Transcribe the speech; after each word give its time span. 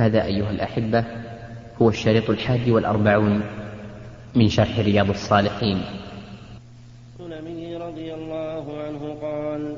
هذا 0.00 0.24
أيها 0.24 0.50
الأحبة 0.50 1.04
هو 1.82 1.88
الشريط 1.88 2.30
الحادي 2.30 2.72
والأربعون 2.72 3.42
من 4.36 4.48
شرح 4.48 4.78
رياض 4.78 5.08
الصالحين. 5.08 5.80
سلمي 7.18 7.76
رضي 7.76 8.14
الله 8.14 8.64
عنه 8.86 9.16
قال 9.22 9.76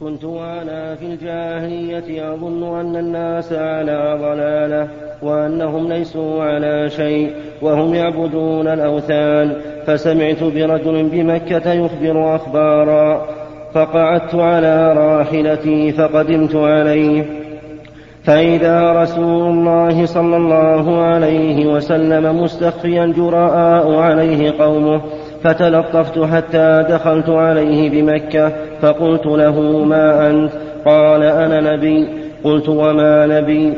كنت 0.00 0.24
وأنا 0.24 0.94
في 0.94 1.06
الجاهلية 1.06 2.34
أظن 2.34 2.80
أن 2.80 2.96
الناس 2.96 3.52
على 3.52 4.18
ضلالة 4.20 4.88
وأنهم 5.22 5.88
ليسوا 5.92 6.44
على 6.44 6.90
شيء 6.90 7.34
وهم 7.62 7.94
يعبدون 7.94 8.68
الأوثان 8.68 9.56
فسمعت 9.86 10.42
برجل 10.42 11.08
بمكة 11.08 11.72
يخبر 11.72 12.36
أخبارا 12.36 13.26
فقعدت 13.74 14.34
على 14.34 14.92
راحلتي 14.92 15.92
فقدمت 15.92 16.54
عليه 16.54 17.41
فإذا 18.24 18.92
رسول 18.92 19.50
الله 19.50 20.06
صلى 20.06 20.36
الله 20.36 21.02
عليه 21.02 21.66
وسلم 21.66 22.42
مستخفيا 22.42 23.06
جراء 23.16 23.94
عليه 23.94 24.54
قومه 24.58 25.00
فتلطفت 25.44 26.18
حتى 26.18 26.84
دخلت 26.88 27.28
عليه 27.28 27.90
بمكة 27.90 28.52
فقلت 28.82 29.26
له 29.26 29.60
ما 29.84 30.30
أنت؟ 30.30 30.52
قال 30.86 31.22
أنا 31.22 31.76
نبي. 31.76 32.08
قلت 32.44 32.68
وما 32.68 33.26
نبي؟ 33.26 33.72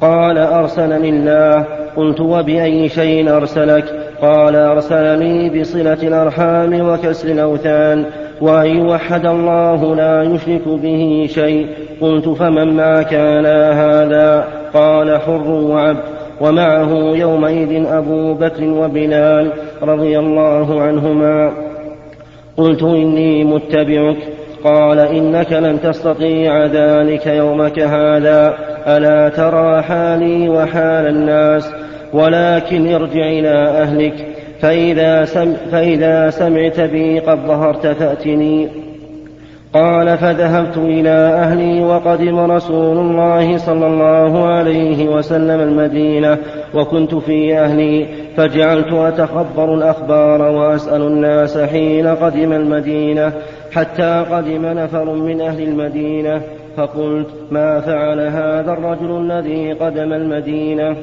قال 0.00 0.38
أرسلني 0.38 1.08
الله. 1.08 1.64
قلت 1.96 2.20
وبأي 2.20 2.88
شيء 2.88 3.36
أرسلك؟ 3.36 3.84
قال 4.22 4.56
أرسلني 4.56 5.60
بصلة 5.60 6.02
الأرحام 6.02 6.88
وكسر 6.88 7.28
الأوثان. 7.28 8.04
وأن 8.40 8.66
يوحد 8.66 9.26
الله 9.26 9.94
لا 9.94 10.22
يشرك 10.22 10.68
به 10.68 11.26
شيء. 11.30 11.66
قلت 12.00 12.28
فمن 12.28 12.76
معك 12.76 13.14
على 13.14 13.70
هذا؟ 13.74 14.44
قال 14.74 15.20
حر 15.20 15.50
وعبد. 15.50 16.00
ومعه 16.40 16.92
يومئذ 17.16 17.86
أبو 17.86 18.34
بكر 18.34 18.64
وبلال 18.64 19.52
رضي 19.82 20.18
الله 20.18 20.82
عنهما. 20.82 21.52
قلت 22.56 22.82
إني 22.82 23.44
متبعك. 23.44 24.16
قال 24.64 24.98
إنك 24.98 25.52
لن 25.52 25.80
تستطيع 25.80 26.66
ذلك 26.66 27.26
يومك 27.26 27.78
هذا. 27.78 28.54
ألا 28.86 29.28
ترى 29.28 29.82
حالي 29.82 30.48
وحال 30.48 31.06
الناس؟ 31.06 31.85
ولكن 32.16 32.94
ارجع 32.94 33.26
إلى 33.26 33.68
أهلك. 33.82 34.26
فإذا, 34.60 35.24
سم 35.24 35.56
فإذا 35.72 36.30
سمعت 36.30 36.80
بي 36.80 37.18
قد 37.18 37.38
ظهرت 37.46 37.86
فأتني. 37.86 38.86
قال 39.76 40.18
فذهبت 40.18 40.76
إلى 40.76 41.08
أهلي 41.08 41.84
وقدم 41.84 42.38
رسول 42.38 42.98
الله 42.98 43.58
صلى 43.58 43.86
الله 43.86 44.46
عليه 44.46 45.08
وسلم 45.08 45.60
المدينة 45.60 46.38
وكنت 46.74 47.14
في 47.14 47.58
أهلي 47.58 48.06
فجعلت 48.36 48.92
أتخبر 48.92 49.74
الأخبار 49.74 50.42
وأسأل 50.42 51.02
الناس 51.02 51.58
حين 51.58 52.06
قدم 52.06 52.52
المدينة 52.52 53.32
حتى 53.72 54.24
قدم 54.30 54.66
نفر 54.66 55.04
من 55.14 55.40
أهل 55.40 55.62
المدينة 55.62 56.40
فقلت 56.76 57.28
ما 57.50 57.80
فعل 57.80 58.20
هذا 58.20 58.72
الرجل 58.72 59.20
الذي 59.20 59.72
قدم 59.72 60.12
المدينة؟ 60.12 60.96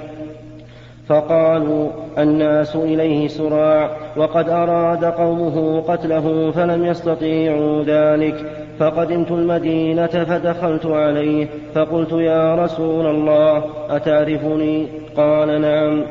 فقالوا 1.08 1.90
الناس 2.18 2.76
إليه 2.76 3.28
سراع 3.28 3.90
وقد 4.18 4.50
أراد 4.50 5.06
قومه 5.06 5.82
قتله 5.82 6.52
فلم 6.52 6.86
يستطيعوا 6.86 7.84
ذلك. 7.84 8.46
فقدمت 8.80 9.32
المدينة 9.32 10.08
فدخلت 10.08 10.86
عليه 10.86 11.48
فقلت 11.76 12.12
يا 12.12 12.56
رسول 12.56 13.06
الله 13.06 13.64
أتعرفني؟ 13.90 14.88
قال 15.18 15.62
نعم. 15.62 16.04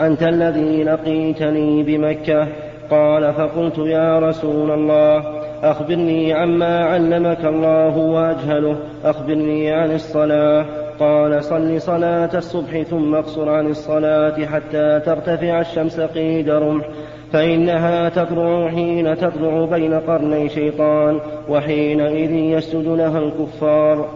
أنت 0.00 0.22
الذي 0.22 0.84
لقيتني 0.84 1.82
بمكة؟ 1.82 2.46
قال 2.90 3.32
فقلت 3.32 3.78
يا 3.78 4.18
رسول 4.18 4.70
الله 4.70 5.24
أخبرني 5.62 6.32
عما 6.32 6.84
علمك 6.84 7.44
الله 7.44 7.98
وأجهله 7.98 8.76
أخبرني 9.04 9.70
عن 9.70 9.94
الصلاة. 9.94 10.85
قال 11.00 11.44
صل 11.44 11.80
صلاة 11.80 12.38
الصبح 12.38 12.82
ثم 12.82 13.14
اقصر 13.14 13.48
عن 13.48 13.66
الصلاة 13.66 14.46
حتى 14.46 15.00
ترتفع 15.06 15.60
الشمس 15.60 16.00
قيد 16.00 16.50
رمح 16.50 16.84
فإنها 17.32 18.08
تطلع 18.08 18.68
حين 18.68 19.16
تطلع 19.16 19.64
بين 19.64 19.94
قرني 19.94 20.48
شيطان 20.48 21.20
وحينئذ 21.48 22.30
يسجد 22.32 22.88
لها 22.88 23.18
الكفار 23.18 24.08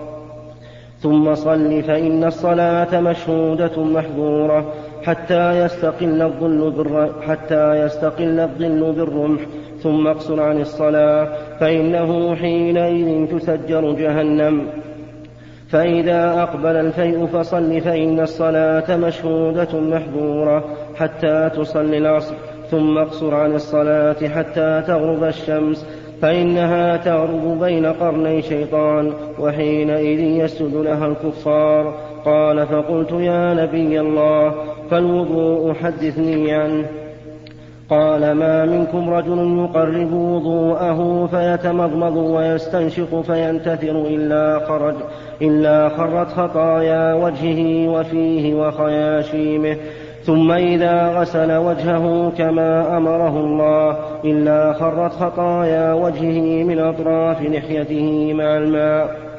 ثم 1.00 1.34
صل 1.34 1.82
فإن 1.82 2.24
الصلاة 2.24 3.00
مشهودة 3.00 3.84
محظورة 3.84 4.72
حتى 5.02 5.64
يستقل 5.64 6.22
الظل. 6.22 7.10
حتى 7.26 7.74
يستقل 7.84 8.40
الظل 8.40 8.92
بالرمح 8.92 9.40
ثم 9.82 10.06
اقصر 10.06 10.40
عن 10.42 10.60
الصلاة 10.60 11.28
فإنه 11.60 12.34
حينئذ 12.34 13.38
تسجر 13.38 13.92
جهنم 13.92 14.66
فإذا 15.70 16.42
أقبل 16.42 16.76
الفيء 16.76 17.26
فصل 17.26 17.80
فإن 17.80 18.20
الصلاة 18.20 18.96
مشهودة 18.96 19.80
محظورة 19.80 20.64
حتى 20.96 21.50
تصلي 21.56 21.98
العصر 21.98 22.34
ثم 22.70 22.98
اقصر 22.98 23.34
عن 23.34 23.54
الصلاة 23.54 24.28
حتى 24.28 24.82
تغرب 24.86 25.24
الشمس 25.24 25.86
فإنها 26.22 26.96
تغرب 26.96 27.58
بين 27.60 27.86
قرني 27.86 28.42
شيطان 28.42 29.12
وحينئذ 29.38 30.20
يسجد 30.20 30.74
لها 30.74 31.06
الكفار. 31.06 31.94
قال 32.24 32.66
فقلت 32.66 33.12
يا 33.12 33.54
نبي 33.54 34.00
الله 34.00 34.54
فالوضوء 34.90 35.74
حدثني 35.74 36.52
عنه. 36.52 36.99
قال 37.90 38.32
ما 38.32 38.64
منكم 38.64 39.10
رجل 39.10 39.58
يقرب 39.58 40.12
وضوءه 40.12 41.26
فيتمضمض 41.26 42.16
ويستنشق 42.16 43.20
فينتثر 43.20 44.06
إلا 44.06 44.58
خرج 44.68 44.94
إلا 45.42 45.88
خرت 45.88 46.28
خطايا 46.28 47.14
وجهه 47.14 47.88
وفيه 47.88 48.54
وخياشيمه 48.54 49.76
ثم 50.22 50.52
إذا 50.52 51.08
غسل 51.08 51.56
وجهه 51.56 52.32
كما 52.38 52.96
أمره 52.96 53.40
الله 53.40 53.96
إلا 54.24 54.72
خرت 54.72 55.12
خطايا 55.12 55.92
وجهه 55.92 56.64
من 56.64 56.78
أطراف 56.78 57.42
لحيته 57.42 58.32
مع 58.34 58.56
الماء. 58.56 59.29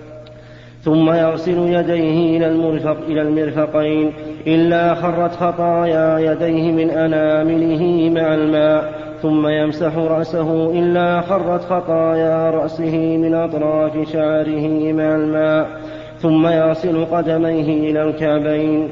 ثم 0.84 1.12
يغسل 1.12 1.58
يديه 1.58 2.38
إلى 2.38 2.48
المرفق 2.48 2.98
إلى 3.08 3.22
المرفقين 3.22 4.12
إلا 4.48 4.96
خرت 4.96 5.32
خطايا 5.32 6.20
يديه 6.20 6.72
من 6.72 6.90
أنامله 6.90 8.10
مع 8.16 8.34
الماء 8.34 8.94
ثم 9.22 9.48
يمسح 9.48 9.98
رأسه 9.98 10.80
إلا 10.80 11.22
خرت 11.22 11.62
خطايا 11.62 12.52
رأسه 12.52 13.18
من 13.18 13.34
أطراف 13.34 14.12
شعره 14.14 14.94
مع 14.94 15.16
الماء 15.16 15.68
ثم 16.20 16.48
يغسل 16.48 17.06
قدميه 17.06 17.92
إلى 17.92 18.04
الكعبين 18.04 18.90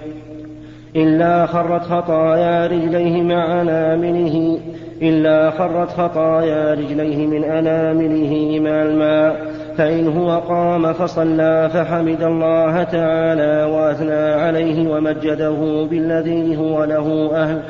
إلا 0.96 1.46
خرت 1.46 1.82
خطايا 1.82 2.68
رجليه 2.68 3.22
مع 3.22 3.62
أنامله 3.62 4.60
إلا 5.02 5.52
خرت 5.52 5.90
خطايا 5.90 6.74
رجليه 6.74 7.28
من 7.28 7.44
أنامله 7.44 8.60
مع 8.60 8.84
الماء 8.84 9.59
فإن 9.80 10.08
هو 10.08 10.40
قام 10.40 10.94
فصلى 10.94 11.70
فحمد 11.74 12.24
الله 12.24 12.84
تعالى 12.84 13.72
وأثنى 13.72 14.14
عليه 14.14 14.90
ومجده 14.90 15.88
بالذي 15.90 16.58
هو 16.58 16.84
له 16.84 17.32
أهل 17.34 17.62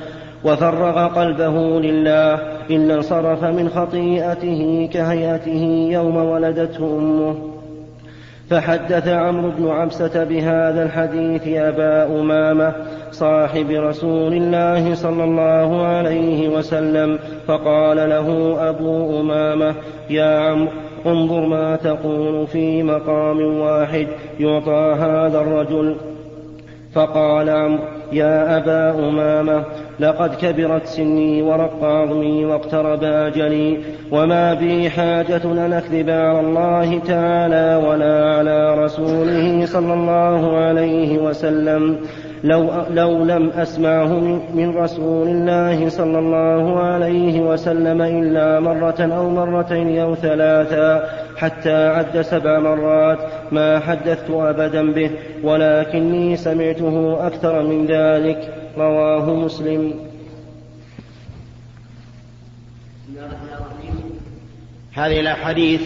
وفرغ 0.44 1.08
قلبه 1.08 1.80
لله 1.80 2.34
إلا 2.69 2.96
انصرف 2.96 3.44
من 3.44 3.69
خطيئته 3.69 4.89
كهيئته 4.94 5.89
يوم 5.92 6.16
ولدته 6.16 6.98
أمه 6.98 7.36
فحدث 8.50 9.07
عمرو 9.07 9.51
بن 9.57 9.68
عبسة 9.68 10.24
بهذا 10.24 10.83
الحديث 10.83 11.48
أبا 11.48 12.19
أمامة 12.19 12.74
صاحب 13.12 13.69
رسول 13.69 14.33
الله 14.33 14.95
صلى 14.95 15.24
الله 15.24 15.86
عليه 15.86 16.50
وسلم 16.50 17.19
فقال 17.48 17.98
له 17.98 18.57
أبو 18.69 19.22
أمامة 19.22 19.75
يا 20.10 20.39
عمرو 20.39 20.88
انظر 21.06 21.46
ما 21.46 21.75
تقول 21.75 22.48
في 22.48 22.84
مقام 22.84 23.60
واحد 23.60 24.07
يعطى 24.40 24.96
هذا 25.00 25.42
الرجل. 25.42 25.96
فقال 26.94 27.50
عمرو 27.50 27.84
يا 28.12 28.57
أبا 28.57 29.10
أمامة 29.10 29.63
لقد 30.00 30.36
كبرت 30.36 30.86
سني 30.86 31.42
ورق 31.42 31.84
عظمي 31.84 32.46
واقترب 32.46 33.04
أجلي 33.04 33.78
وما 34.12 34.54
بي 34.54 34.90
حاجة 34.90 35.42
أن 35.46 35.74
أكذب 35.74 36.10
على 36.10 36.40
الله 36.40 37.00
تعالى 37.00 37.88
ولا 37.88 38.36
على 38.36 38.84
رسوله 38.84 39.66
صلى 39.66 39.94
الله 39.94 40.57
عليه 40.57 41.18
وسلم. 41.18 41.98
لو, 42.44 42.71
لو 42.89 43.24
لم 43.24 43.50
أسمعه 43.50 44.19
من 44.53 44.77
رسول 44.77 45.27
الله 45.27 45.89
صلى 45.89 46.19
الله 46.19 46.80
عليه 46.80 47.39
وسلم 47.39 48.01
إلا 48.01 48.59
مرة 48.59 49.01
أو 49.01 49.30
مرتين 49.30 50.00
أو 50.00 50.15
ثلاثا 50.15 51.09
حتى 51.38 51.88
عد 51.88 52.21
سبع 52.21 52.59
مرات 52.59 53.19
ما 53.51 53.80
حدثت 53.80 54.30
أبدا 54.30 54.91
به 54.91 55.12
ولكني 55.44 56.38
سمعته 56.38 57.27
أكثر 57.27 57.63
من 57.63 57.86
ذلك. 57.86 58.53
رواه 58.77 59.33
مسلم. 59.33 59.94
هذه 64.94 65.19
الأحاديث 65.19 65.81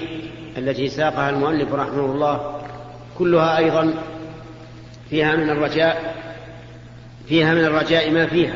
التي 0.58 0.88
ساقها 0.88 1.30
المؤلف 1.30 1.74
رحمه 1.74 2.06
الله 2.06 2.60
كلها 3.18 3.58
أيضا 3.58 3.94
فيها 5.10 5.36
من 5.36 5.50
الرجاء 5.50 6.16
فيها 7.28 7.54
من 7.54 7.66
الرجاء 7.66 8.12
ما 8.12 8.26
فيها. 8.28 8.56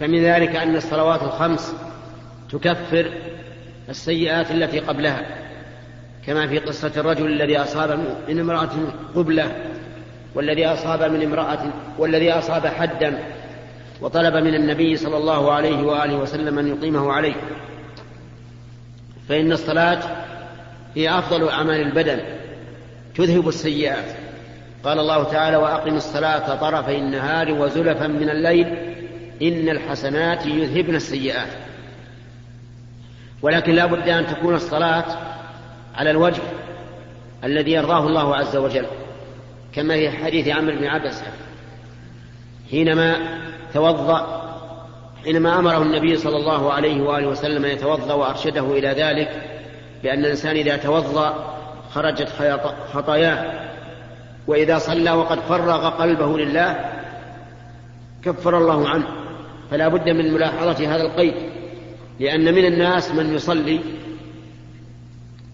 فمن 0.00 0.24
ذلك 0.24 0.56
أن 0.56 0.76
الصلوات 0.76 1.22
الخمس 1.22 1.74
تكفر 2.50 3.12
السيئات 3.88 4.50
التي 4.50 4.78
قبلها 4.78 5.42
كما 6.26 6.46
في 6.46 6.58
قصة 6.58 6.92
الرجل 6.96 7.26
الذي 7.26 7.58
أصاب 7.58 8.16
من 8.28 8.40
امرأة 8.40 8.70
قبلة 9.14 9.64
والذي 10.34 10.66
أصاب 10.66 11.12
من 11.12 11.22
امرأة 11.22 11.66
والذي 11.98 12.32
أصاب 12.32 12.66
حدا 12.66 13.18
وطلب 14.00 14.34
من 14.34 14.54
النبي 14.54 14.96
صلى 14.96 15.16
الله 15.16 15.52
عليه 15.52 15.82
وآله 15.82 16.16
وسلم 16.16 16.58
أن 16.58 16.68
يقيمه 16.68 17.12
عليه. 17.12 17.34
فإن 19.28 19.52
الصلاة 19.52 20.00
هي 20.94 21.18
أفضل 21.18 21.48
أعمال 21.48 21.80
البدن 21.80 22.20
تذهب 23.14 23.48
السيئات. 23.48 24.21
قال 24.84 24.98
الله 24.98 25.24
تعالى 25.24 25.56
وأقم 25.56 25.96
الصلاة 25.96 26.54
طرفي 26.54 26.98
النهار 26.98 27.52
وزلفا 27.52 28.06
من 28.06 28.30
الليل 28.30 28.66
إن 29.42 29.68
الحسنات 29.68 30.46
يذهبن 30.46 30.94
السيئات. 30.94 31.48
ولكن 33.42 33.72
لا 33.72 33.86
بد 33.86 34.08
أن 34.08 34.26
تكون 34.26 34.54
الصلاة 34.54 35.04
على 35.94 36.10
الوجه 36.10 36.42
الذي 37.44 37.72
يرضاه 37.72 38.06
الله 38.06 38.36
عز 38.36 38.56
وجل 38.56 38.86
كما 39.74 39.94
في 39.94 40.10
حديث 40.10 40.48
عمرو 40.48 40.76
بن 40.76 40.84
عبسة 40.84 41.24
حينما 42.70 43.16
توضأ 43.74 44.42
حينما 45.24 45.58
أمره 45.58 45.82
النبي 45.82 46.16
صلى 46.16 46.36
الله 46.36 46.72
عليه 46.72 47.02
وآله 47.02 47.26
وسلم 47.26 47.64
أن 47.64 47.70
يتوضأ 47.70 48.14
وأرشده 48.14 48.78
إلى 48.78 48.88
ذلك 48.88 49.42
بأن 50.02 50.18
الإنسان 50.24 50.56
إذا 50.56 50.76
توضأ 50.76 51.54
خرجت 51.90 52.28
خطاياه. 52.92 53.71
وإذا 54.46 54.78
صلى 54.78 55.10
وقد 55.10 55.40
فرغ 55.40 55.88
قلبه 55.88 56.38
لله 56.38 56.92
كفر 58.24 58.58
الله 58.58 58.88
عنه. 58.88 59.06
فلا 59.70 59.88
بد 59.88 60.08
من 60.08 60.34
ملاحظة 60.34 60.94
هذا 60.94 61.02
القيد 61.02 61.34
لأن 62.20 62.54
من 62.54 62.64
الناس 62.64 63.10
من 63.10 63.34
يصلي 63.34 63.80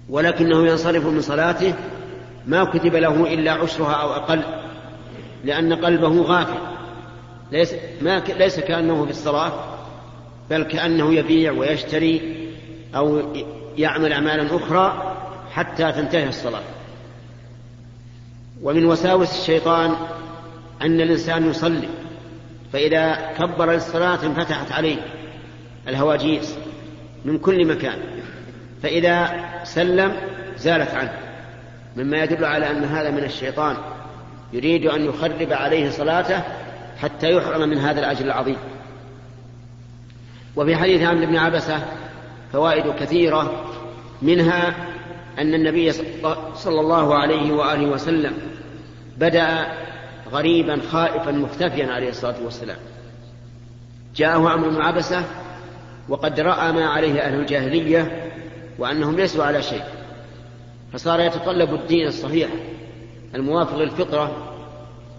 ولكنه 0.08 0.66
ينصرف 0.66 1.06
من 1.06 1.20
صلاته 1.20 1.74
ما 2.46 2.64
كتب 2.64 2.94
له 2.96 3.34
إلا 3.34 3.52
عشرها 3.52 3.92
أو 3.92 4.12
أقل 4.12 4.42
لأن 5.44 5.72
قلبه 5.72 6.22
غافل. 6.22 6.58
ليس, 7.52 7.74
ما 8.02 8.18
ليس 8.18 8.60
كأنه 8.60 9.04
في 9.04 9.10
الصلاة 9.10 9.52
بل 10.50 10.62
كأنه 10.62 11.14
يبيع 11.14 11.52
ويشتري 11.52 12.48
أو 12.94 13.22
يعمل 13.76 14.12
أعمالا 14.12 14.56
أخرى 14.56 15.14
حتى 15.52 15.92
تنتهي 15.92 16.28
الصلاة. 16.28 16.62
ومن 18.62 18.84
وساوس 18.84 19.40
الشيطان 19.40 19.94
أن 20.82 21.00
الإنسان 21.00 21.50
يصلي 21.50 21.88
فإذا 22.72 23.32
كبر 23.38 23.72
للصلاة 23.72 24.26
انفتحت 24.26 24.72
عليه 24.72 24.96
الهواجيس 25.88 26.54
من 27.24 27.38
كل 27.38 27.66
مكان 27.66 27.98
فإذا 28.82 29.44
سلم 29.64 30.12
زالت 30.58 30.94
عنه. 30.94 31.12
مما 31.96 32.22
يدل 32.22 32.44
على 32.44 32.70
أن 32.70 32.84
هذا 32.84 33.10
من 33.10 33.24
الشيطان 33.24 33.76
يريد 34.52 34.86
أن 34.86 35.04
يخرب 35.04 35.52
عليه 35.52 35.90
صلاته 35.90 36.42
حتى 36.98 37.30
يحرم 37.30 37.68
من 37.68 37.78
هذا 37.78 38.00
الأجر 38.00 38.24
العظيم. 38.24 38.56
وفي 40.56 40.76
حديث 40.76 41.02
عمرو 41.02 41.26
بن 41.26 41.36
عبسة 41.36 41.80
فوائد 42.52 42.94
كثيرة 42.94 43.64
منها 44.22 44.74
أن 45.38 45.54
النبي 45.54 45.92
صلى 46.54 46.80
الله 46.80 47.14
عليه 47.14 47.52
وآله 47.52 47.86
وسلم 47.86 48.32
بدأ 49.18 49.66
غريبا 50.32 50.80
خائفا 50.90 51.30
مختفيا 51.30 51.86
عليه 51.86 52.08
الصلاة 52.08 52.36
والسلام. 52.44 52.76
جاءه 54.16 54.48
عمرو 54.48 54.70
بن 54.70 54.80
عبسة 54.80 55.24
وقد 56.08 56.40
رأى 56.40 56.72
ما 56.72 56.86
عليه 56.86 57.20
أهل 57.20 57.40
الجاهلية 57.40 58.30
وأنهم 58.78 59.16
ليسوا 59.16 59.44
على 59.44 59.62
شيء 59.62 59.82
فصار 60.92 61.20
يتطلب 61.20 61.74
الدين 61.74 62.06
الصحيح 62.06 62.48
الموافق 63.34 63.78
للفطرة 63.78 64.54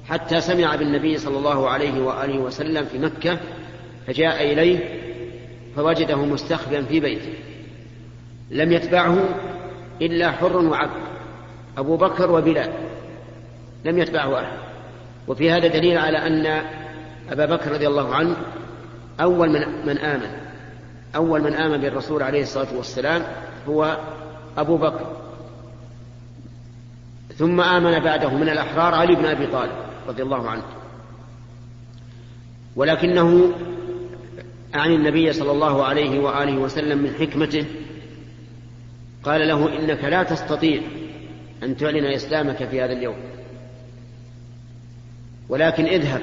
حتى 0.07 0.41
سمع 0.41 0.75
بالنبي 0.75 1.17
صلى 1.17 1.37
الله 1.37 1.69
عليه 1.69 2.01
وآله 2.01 2.39
وسلم 2.39 2.85
في 2.85 2.99
مكة 2.99 3.37
فجاء 4.07 4.53
إليه 4.53 4.99
فوجده 5.75 6.17
مستخفيا 6.17 6.81
في 6.81 6.99
بيته. 6.99 7.33
لم 8.51 8.71
يتبعه 8.71 9.17
إلا 10.01 10.31
حر 10.31 10.57
وعبد 10.57 11.09
أبو 11.77 11.97
بكر 11.97 12.31
وبلال 12.31 12.73
لم 13.85 13.97
يتبعه 13.97 14.39
أحد. 14.39 14.57
وفي 15.27 15.51
هذا 15.51 15.67
دليل 15.67 15.97
على 15.97 16.17
أن 16.17 16.63
أبا 17.29 17.45
بكر 17.45 17.71
رضي 17.71 17.87
الله 17.87 18.15
عنه 18.15 18.35
أول 19.21 19.49
من, 19.49 19.85
من 19.85 19.97
آمن 19.97 20.31
أول 21.15 21.41
من 21.41 21.53
آمن 21.53 21.77
بالرسول 21.77 22.23
عليه 22.23 22.41
الصلاة 22.41 22.67
والسلام 22.77 23.23
هو 23.67 23.97
أبو 24.57 24.77
بكر. 24.77 25.05
ثم 27.37 27.61
آمن 27.61 27.99
بعده 27.99 28.29
من 28.29 28.49
الأحرار 28.49 28.95
علي 28.95 29.15
بن 29.15 29.25
أبي 29.25 29.47
طالب 29.47 29.71
رضي 30.07 30.23
الله 30.23 30.49
عنه. 30.49 30.63
ولكنه 32.75 33.51
عن 34.73 34.91
النبي 34.91 35.33
صلى 35.33 35.51
الله 35.51 35.83
عليه 35.83 36.19
وآله 36.19 36.57
وسلم 36.57 36.97
من 36.97 37.13
حكمته 37.19 37.65
قال 39.29 39.47
له 39.47 39.79
إنك 39.79 40.03
لا 40.03 40.23
تستطيع 40.23 40.81
أن 41.63 41.77
تعلن 41.77 42.05
إسلامك 42.05 42.63
في 42.63 42.81
هذا 42.81 42.93
اليوم. 42.93 43.15
ولكن 45.49 45.85
اذهب 45.85 46.21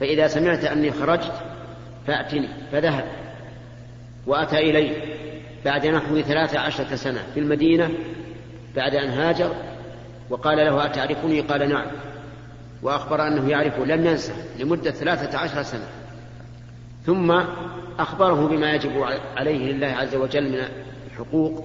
فإذا 0.00 0.26
سمعت 0.26 0.64
أني 0.64 0.90
خرجت 0.90 1.32
فأتني 2.06 2.48
فذهب 2.72 3.04
وأتى 4.26 4.56
إليه 4.56 4.96
بعد 5.64 5.86
نحو 5.86 6.20
ثلاث 6.20 6.56
عشرة 6.56 6.94
سنة 6.94 7.22
في 7.34 7.40
المدينة 7.40 7.90
بعد 8.76 8.94
أن 8.94 9.08
هاجر 9.08 9.54
وقال 10.30 10.56
له 10.56 10.86
أتعرفني؟ 10.86 11.40
قال 11.40 11.68
نعم. 11.68 11.86
وأخبر 12.82 13.26
أنه 13.26 13.50
يعرفه 13.50 13.84
لم 13.84 14.06
ينسى 14.06 14.32
لمدة 14.58 14.90
ثلاثة 14.90 15.38
عشر 15.38 15.62
سنة. 15.62 15.88
ثم 17.06 17.30
أخبره 17.98 18.48
بما 18.48 18.72
يجب 18.72 19.04
عليه 19.36 19.72
لله 19.72 19.86
عز 19.86 20.14
وجل 20.14 20.52
من 20.52 20.68
الحقوق 21.20 21.64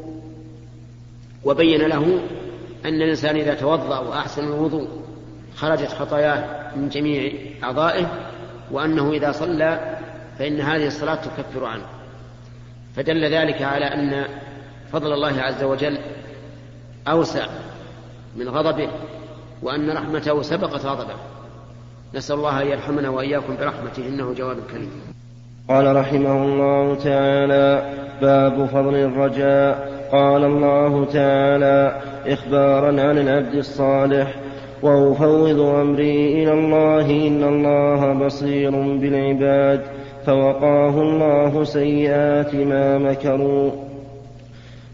وبين 1.44 1.82
له 1.82 2.20
أن 2.86 3.02
الإنسان 3.02 3.36
إذا 3.36 3.54
توضأ 3.54 4.00
وأحسن 4.00 4.44
الوضوء 4.44 4.88
خرجت 5.56 5.92
خطاياه 5.92 6.76
من 6.76 6.90
جميع 6.90 7.34
أعضائه 7.64 8.30
وأنه 8.72 9.12
إذا 9.12 9.32
صلى 9.32 9.98
فإن 10.40 10.62
هذه 10.62 10.88
الصلاة 10.88 11.16
تكفر 11.16 11.66
عنه. 11.66 11.86
فدل 12.96 13.34
ذلك 13.34 13.62
على 13.62 13.86
أن 13.86 14.26
فضل 14.92 15.14
الله 15.14 15.42
عز 15.42 15.64
وجل 15.64 15.98
أوسع 17.08 17.48
من 18.36 18.50
غضبه 18.50 18.90
وأن 19.62 19.90
رحمته 19.90 20.42
سبقت 20.42 20.86
غضبه. 20.86 21.16
نسأل 22.16 22.36
الله 22.36 22.62
أن 22.62 22.68
يرحمنا 22.68 23.10
وإياكم 23.10 23.56
برحمته 23.60 24.08
إنه 24.08 24.34
جواد 24.34 24.58
كريم. 24.72 24.92
قال 25.70 25.96
رحمه 25.96 26.44
الله 26.44 26.96
تعالى 26.96 28.05
باب 28.22 28.66
فضل 28.66 28.96
الرجاء. 28.96 29.96
قال 30.12 30.44
الله 30.44 31.06
تعالى 31.06 32.02
إخبارا 32.28 32.88
عن 32.88 33.18
العبد 33.18 33.54
الصالح 33.56 34.36
وأفوض 34.82 35.60
أمري 35.60 36.44
إلى 36.44 36.54
الله 36.54 37.28
إن 37.28 37.44
الله 37.44 38.14
بصير 38.26 38.72
بالعباد 38.72 39.82
فوقاه 40.26 41.02
الله 41.02 41.64
سيئات 41.64 42.56
ما 42.56 42.98
مكروا. 42.98 43.72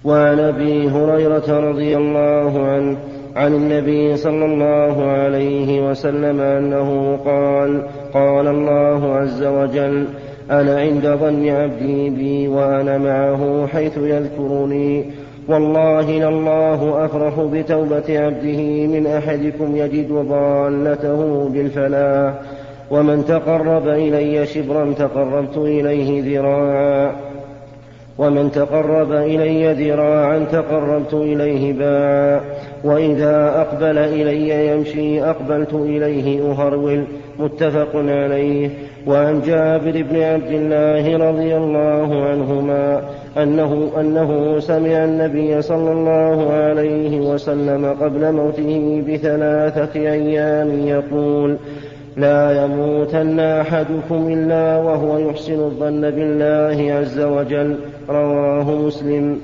وعن 0.06 0.40
أبي 0.40 0.90
هريرة 0.90 1.70
رضي 1.70 1.98
الله 1.98 2.68
عنه 2.68 2.98
عن 3.36 3.54
النبي 3.54 4.18
صلى 4.18 4.46
الله 4.46 5.04
عليه 5.04 5.90
وسلم 5.90 6.40
أنه 6.42 7.20
قال 7.26 7.88
قال 8.14 8.48
الله 8.48 9.16
عز 9.16 9.44
وجل 9.44 10.06
أنا 10.52 10.80
عند 10.80 11.08
ظن 11.08 11.50
عبدي 11.50 12.10
بي 12.10 12.48
وأنا 12.48 12.98
معه 12.98 13.68
حيث 13.68 13.98
يذكرني. 13.98 15.06
والله 15.48 16.12
لله 16.12 17.06
أفرح 17.06 17.34
بتوبة 17.40 18.20
عبده 18.20 18.88
من 18.88 19.08
أحدكم 19.08 19.76
يجد 19.76 20.12
ضالته 20.12 21.50
بالفلاح. 21.54 22.34
ومن 22.92 23.26
تقرب 23.26 23.88
إلي 23.88 24.46
شبرا 24.46 24.94
تقربت 24.98 25.58
إليه 25.58 26.40
ذراعا. 26.40 27.16
ومن 28.18 28.52
تقرب 28.52 29.12
إلي 29.12 29.74
ذراعا 29.74 30.40
تقربت 30.52 31.14
إليه 31.14 31.74
باعا. 31.74 32.42
وإذا 32.84 33.62
أقبل 33.62 33.98
إلي 33.98 34.68
يمشي 34.68 35.24
أقبلت 35.24 35.74
إليه 35.74 36.52
أهرول. 36.52 37.04
متفق 37.40 37.96
عليه 37.96 38.70
وعن 39.08 39.42
جابر 39.42 40.06
بن 40.12 40.22
عبد 40.22 40.52
الله 40.52 41.30
رضي 41.30 41.58
الله 41.58 42.26
عنهما 42.26 43.02
أنه, 43.38 43.92
أنه 44.00 44.60
سمع 44.60 45.04
النبي 45.04 45.62
صلى 45.62 45.92
الله 45.92 46.54
عليه 46.54 47.20
وسلم 47.20 47.86
قبل 48.02 48.32
موته 48.32 49.04
بثلاثة 49.08 50.00
أيام 50.00 50.88
يقول 50.88 51.58
لا 52.18 52.64
يموتن 52.64 53.40
أحدكم 53.40 54.28
إلا 54.34 54.78
وهو 54.78 55.18
يحسن 55.18 55.60
الظن 55.60 56.02
بالله 56.02 56.94
عز 56.94 57.20
وجل. 57.20 57.76
رواه 58.10 58.72
مسلم. 58.72 59.38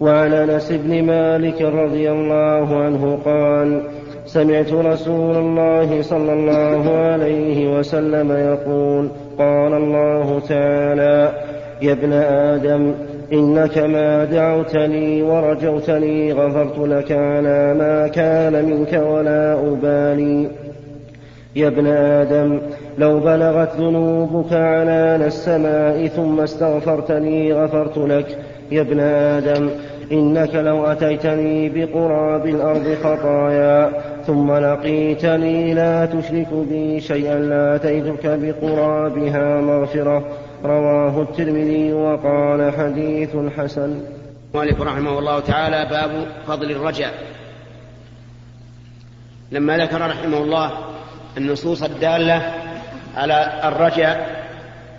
وعن 0.00 0.32
أنس 0.32 0.72
بن 0.72 1.02
مالك 1.02 1.62
رضي 1.62 2.10
الله 2.10 2.76
عنه 2.76 3.18
قال 3.24 3.82
سمعت 4.26 4.72
رسول 4.72 5.36
الله 5.36 6.02
صلى 6.02 6.32
الله 6.32 6.96
عليه 6.96 7.78
وسلم 7.78 8.32
يقول 8.32 9.08
قال 9.38 9.72
الله 9.72 10.40
تعالى 10.48 11.32
يا 11.82 11.92
ابن 11.92 12.12
آدم 12.12 12.94
إنك 13.32 13.78
ما 13.78 14.24
دعوتني 14.24 15.22
ورجوتني 15.22 16.32
غفرت 16.32 16.78
لك 16.78 17.12
على 17.12 17.74
ما 17.74 18.08
كان 18.08 18.64
منك 18.64 18.92
ولا 18.92 19.52
أبالي. 19.52 20.48
يا 21.56 21.68
ابن 21.68 21.86
آدم 21.86 22.60
لو 22.98 23.20
بلغت 23.20 23.76
ذنوبك 23.76 24.52
عنان 24.52 25.22
السماء 25.22 26.06
ثم 26.06 26.40
استغفرتني 26.40 27.52
غفرت 27.52 27.98
لك. 27.98 28.38
يا 28.72 28.80
ابن 28.80 29.00
آدم 29.00 29.68
إنك 30.12 30.54
لو 30.54 30.86
أتيتني 30.86 31.68
بقراب 31.68 32.46
الأرض 32.46 32.94
خطايا 33.02 33.90
ثم 34.26 34.52
لقيتني 34.52 35.74
لا 35.74 36.06
تشرك 36.06 36.48
بي 36.52 37.00
شيئا 37.00 37.38
لاتيتك 37.38 38.26
بقرابها 38.26 39.60
مغفرة. 39.60 40.38
رواه 40.64 41.22
الترمذي 41.22 41.92
وقال 41.92 42.72
حديث 42.78 43.36
حسن. 43.58 44.00
مالك 44.54 44.80
رحمه 44.80 45.18
الله 45.18 45.40
تعالى 45.40 45.90
باب 45.90 46.26
فضل 46.46 46.70
الرجاء. 46.70 47.14
لما 49.52 49.78
ذكر 49.78 50.00
رحمه 50.00 50.38
الله 50.38 50.70
النصوص 51.36 51.82
الدالة 51.82 52.52
على 53.16 53.60
الرجاء 53.64 54.44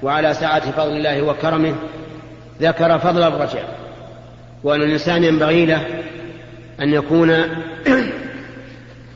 وعلى 0.03 0.33
سعة 0.33 0.71
فضل 0.71 0.91
الله 0.97 1.21
وكرمه 1.21 1.75
ذكر 2.61 2.99
فضل 2.99 3.23
الرجاء. 3.23 3.75
وأن 4.63 4.81
الإنسان 4.81 5.23
ينبغي 5.23 5.65
له 5.65 5.81
أن 6.81 6.93
يكون 6.93 7.31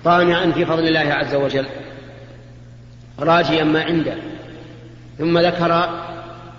طامعا 0.06 0.52
في 0.52 0.66
فضل 0.66 0.88
الله 0.88 1.14
عز 1.14 1.36
وجل 1.36 1.66
راجيا 3.20 3.64
ما 3.64 3.84
عنده. 3.84 4.16
ثم 5.18 5.40
ذكر 5.40 5.90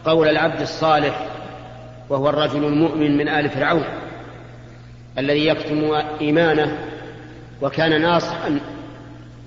قول 0.05 0.29
العبد 0.29 0.61
الصالح 0.61 1.27
وهو 2.09 2.29
الرجل 2.29 2.65
المؤمن 2.65 3.17
من 3.17 3.29
آل 3.29 3.49
فرعون 3.49 3.85
الذي 5.19 5.47
يكتم 5.47 5.93
إيمانه 6.21 6.79
وكان 7.63 8.03
ناصحا 8.03 8.61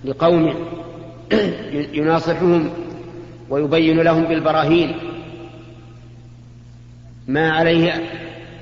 لقومه 0.05 0.55
يناصحهم 1.99 2.69
ويبين 3.49 3.99
لهم 3.99 4.23
بالبراهين 4.23 4.95
ما 7.27 7.51
عليه 7.51 8.03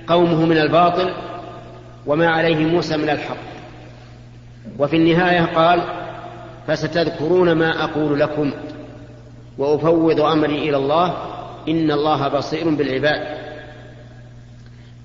قومه 0.08 0.46
من 0.46 0.58
الباطل 0.58 1.14
وما 2.06 2.28
عليه 2.28 2.66
موسى 2.66 2.98
من 2.98 3.10
الحق. 3.10 3.61
وفي 4.80 4.96
النهاية 4.96 5.42
قال 5.56 5.82
فستذكرون 6.68 7.52
ما 7.52 7.84
أقول 7.84 8.20
لكم 8.20 8.52
وأفوض 9.58 10.22
أمري 10.22 10.70
إلى 10.70 10.78
الله 10.78 11.14
إن 11.68 11.92
الله 11.92 12.28
بصير 12.28 12.70
بالعباد. 12.70 13.38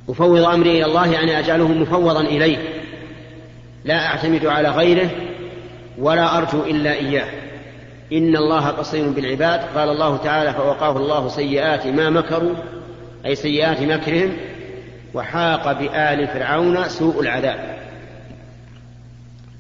أفوض 0.09 0.45
أمري 0.45 0.71
إلى 0.71 0.85
الله 0.85 1.13
يعني 1.13 1.39
أجعله 1.39 1.69
مفوضا 1.69 2.21
إليه. 2.21 2.59
لا 3.85 4.07
أعتمد 4.07 4.47
على 4.47 4.69
غيره 4.69 5.11
ولا 5.99 6.39
أرجو 6.39 6.63
إلا 6.63 6.93
إياه. 6.93 7.27
إن 8.13 8.37
الله 8.37 8.71
بصير 8.71 9.09
بالعباد. 9.09 9.61
قال 9.77 9.89
الله 9.89 10.17
تعالى 10.17 10.53
فوقاه 10.53 10.97
الله 10.97 11.29
سيئات 11.29 11.87
ما 11.87 12.11
مكروا 12.11 12.55
أي 13.27 13.35
سيئات 13.35 13.81
مكرهم 13.81 14.33
وحاق 15.15 15.73
بآل 15.73 16.29
فرعون 16.29 16.89
سوء 16.89 17.21
العذاب. 17.21 17.76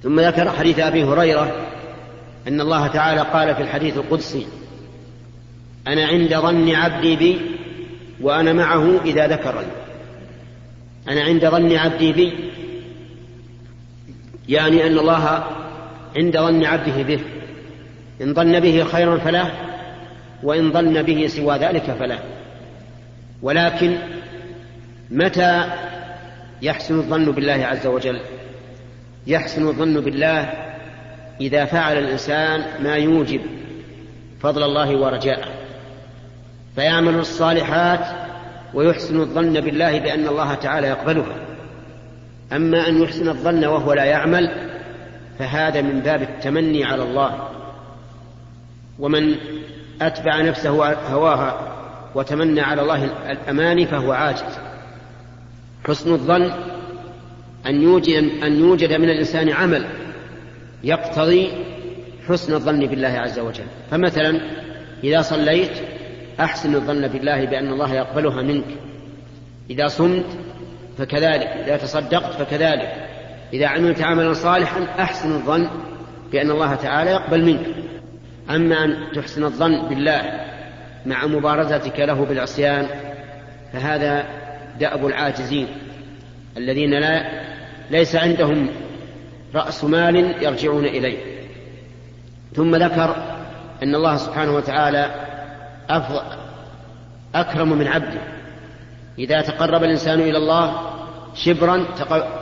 ثم 0.02 0.20
ذكر 0.20 0.50
حديث 0.50 0.78
أبي 0.78 1.04
هريرة 1.04 1.66
أن 2.48 2.60
الله 2.60 2.86
تعالى 2.86 3.20
قال 3.20 3.54
في 3.54 3.62
الحديث 3.62 3.96
القدسي 3.96 4.46
أنا 5.88 6.06
عند 6.06 6.34
ظن 6.34 6.74
عبدي 6.74 7.16
بي 7.16 7.40
وأنا 8.20 8.52
معه 8.52 9.00
إذا 9.04 9.26
ذكرني. 9.26 9.72
أنا 11.08 11.22
عند 11.22 11.46
ظن 11.48 11.76
عبدي 11.76 12.12
بي 12.12 12.32
يعني 14.48 14.86
أن 14.86 14.98
الله 14.98 15.44
عند 16.16 16.38
ظن 16.38 16.64
عبده 16.64 17.02
به. 17.02 17.20
إن 18.22 18.34
ظن 18.34 18.60
به 18.60 18.84
خيرا 18.84 19.18
فله 19.18 19.50
وإن 20.42 20.72
ظن 20.72 21.02
به 21.02 21.26
سوى 21.26 21.56
ذلك 21.56 21.82
فله. 21.82 22.18
ولكن 23.42 23.96
متى 25.10 25.70
يحسن 26.62 26.98
الظن 26.98 27.24
بالله 27.24 27.66
عز 27.66 27.86
وجل؟ 27.86 28.20
يحسن 29.26 29.68
الظن 29.68 30.00
بالله 30.00 30.52
إذا 31.40 31.64
فعل 31.64 31.98
الإنسان 31.98 32.82
ما 32.82 32.94
يوجب 32.94 33.40
فضل 34.40 34.62
الله 34.62 34.96
ورجاءه. 34.96 35.48
فيعمل 36.74 37.14
الصالحات 37.14 38.06
ويحسن 38.74 39.20
الظن 39.20 39.60
بالله 39.60 39.98
بأن 39.98 40.28
الله 40.28 40.54
تعالى 40.54 40.86
يقبلها. 40.86 41.36
أما 42.52 42.88
أن 42.88 43.02
يحسن 43.02 43.28
الظن 43.28 43.64
وهو 43.64 43.92
لا 43.92 44.04
يعمل 44.04 44.70
فهذا 45.38 45.82
من 45.82 46.00
باب 46.00 46.22
التمني 46.22 46.84
على 46.84 47.02
الله. 47.02 47.48
ومن 48.98 49.34
أتبع 50.02 50.40
نفسه 50.40 50.94
هواها 50.94 51.60
وتمنى 52.14 52.60
على 52.60 52.82
الله 52.82 53.04
الأماني 53.30 53.86
فهو 53.86 54.12
عاجز. 54.12 54.58
حسن 55.88 56.12
الظن 56.12 56.75
أن 57.66 57.82
يوجد, 57.82 58.42
أن 58.42 58.58
يوجد 58.58 58.92
من 58.92 59.10
الإنسان 59.10 59.48
عمل 59.48 59.86
يقتضي 60.84 61.50
حسن 62.28 62.54
الظن 62.54 62.86
بالله 62.86 63.08
عز 63.08 63.38
وجل. 63.38 63.64
فمثلا 63.90 64.40
إذا 65.04 65.20
صليت 65.20 65.72
أحسن 66.40 66.74
الظن 66.74 67.08
بالله 67.08 67.44
بأن 67.44 67.72
الله 67.72 67.94
يقبلها 67.94 68.42
منك. 68.42 68.66
إذا 69.70 69.86
صمت 69.86 70.26
فكذلك. 70.98 71.46
إذا 71.46 71.76
تصدقت 71.76 72.42
فكذلك. 72.42 73.08
إذا 73.52 73.66
عملت 73.66 74.02
عملا 74.02 74.32
صالحا 74.32 74.82
أحسن 74.98 75.32
الظن 75.32 75.68
بأن 76.32 76.50
الله 76.50 76.74
تعالى 76.74 77.10
يقبل 77.10 77.44
منك. 77.44 77.66
أما 78.50 78.84
أن 78.84 78.96
تحسن 79.14 79.44
الظن 79.44 79.88
بالله 79.88 80.22
مع 81.06 81.26
مبارزتك 81.26 82.00
له 82.00 82.24
بالعصيان 82.24 82.86
فهذا 83.72 84.24
دأب 84.80 85.06
العاجزين 85.06 85.66
الذين 86.56 86.90
لا 86.90 87.45
ليس 87.90 88.16
عندهم 88.16 88.68
رأس 89.54 89.84
مال 89.84 90.42
يرجعون 90.44 90.84
إليه. 90.84 91.18
ثم 92.54 92.76
ذكر 92.76 93.16
أن 93.82 93.94
الله 93.94 94.16
سبحانه 94.16 94.54
وتعالى 94.54 95.10
أكرم 97.34 97.78
من 97.78 97.86
عبده. 97.86 98.20
إذا 99.18 99.40
تقرب 99.40 99.84
الإنسان 99.84 100.20
إلى 100.20 100.38
الله 100.38 100.80
شبرا 101.34 101.84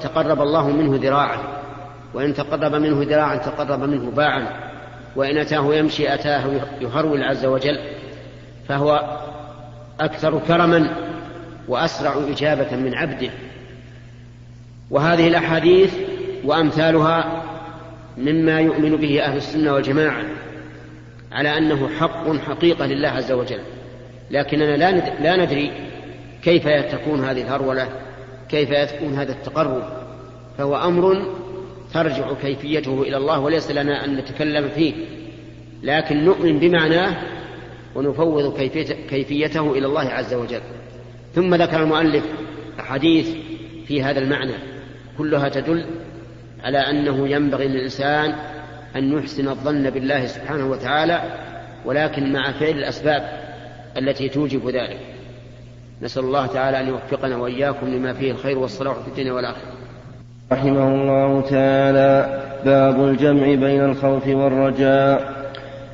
تقرب 0.02 0.40
الله 0.40 0.68
منه 0.68 0.98
ذراعا. 1.02 1.38
وإن 2.14 2.34
تقرب 2.34 2.74
منه 2.74 3.02
ذراعا 3.02 3.36
تقرب 3.36 3.80
منه 3.80 4.10
باعا. 4.10 4.46
وإن 5.16 5.38
أتاه 5.38 5.74
يمشي 5.74 6.14
أتاه 6.14 6.44
يهرول 6.80 7.22
عز 7.22 7.44
وجل. 7.44 7.78
فهو 8.68 9.18
أكثر 10.00 10.38
كرما 10.38 10.96
وأسرع 11.68 12.14
إجابة 12.30 12.76
من 12.76 12.94
عبده. 12.94 13.30
وهذه 14.90 15.28
الأحاديث 15.28 15.94
وأمثالها 16.44 17.42
مما 18.18 18.60
يؤمن 18.60 18.96
به 18.96 19.22
أهل 19.22 19.36
السنة 19.36 19.72
والجماعة 19.72 20.24
على 21.32 21.58
أنه 21.58 21.88
حق 21.88 22.36
حقيقة 22.36 22.86
لله 22.86 23.08
عز 23.08 23.32
وجل. 23.32 23.60
لكننا 24.30 24.76
لا 25.22 25.36
ندري 25.36 25.72
كيف 26.42 26.68
تكون 26.68 27.24
هذه 27.24 27.42
الهرولة 27.42 27.88
كيف 28.48 28.70
يكون 28.70 29.14
هذا 29.14 29.32
التقرب. 29.32 29.82
فهو 30.58 30.76
أمر 30.76 31.34
ترجع 31.94 32.32
كيفيته 32.42 33.02
إلى 33.02 33.16
الله 33.16 33.40
وليس 33.40 33.70
لنا 33.70 34.04
أن 34.04 34.16
نتكلم 34.16 34.68
فيه. 34.68 34.94
لكن 35.82 36.24
نؤمن 36.24 36.58
بمعناه 36.58 37.16
ونفوض 37.94 38.58
كيفيته 39.10 39.72
إلى 39.72 39.86
الله 39.86 40.08
عز 40.08 40.34
وجل. 40.34 40.62
ثم 41.34 41.54
ذكر 41.54 41.82
المؤلف 41.82 42.24
أحاديث 42.80 43.30
في 43.86 44.02
هذا 44.02 44.18
المعنى. 44.18 44.73
كلها 45.18 45.48
تدل 45.48 45.86
على 46.64 46.78
أنه 46.78 47.28
ينبغي 47.28 47.68
للإنسان 47.68 48.34
أن 48.96 49.18
يحسن 49.18 49.48
الظن 49.48 49.90
بالله 49.90 50.26
سبحانه 50.26 50.70
وتعالى 50.70 51.22
ولكن 51.84 52.32
مع 52.32 52.52
فعل 52.52 52.70
الأسباب 52.70 53.22
التي 53.96 54.28
توجب 54.28 54.68
ذلك. 54.68 54.98
نسأل 56.02 56.24
الله 56.24 56.46
تعالى 56.46 56.80
أن 56.80 56.88
يوفقنا 56.88 57.36
وإياكم 57.36 57.86
لما 57.86 58.12
فيه 58.12 58.32
الخير 58.32 58.58
والصلاح 58.58 58.96
في 58.96 59.08
الدنيا 59.08 59.32
والآخرة. 59.32 59.72
رحمه 60.52 60.88
الله 60.88 61.40
تعالى 61.40 62.42
باب 62.64 63.08
الجمع 63.08 63.42
بين 63.42 63.84
الخوف 63.84 64.28
والرجاء. 64.28 65.34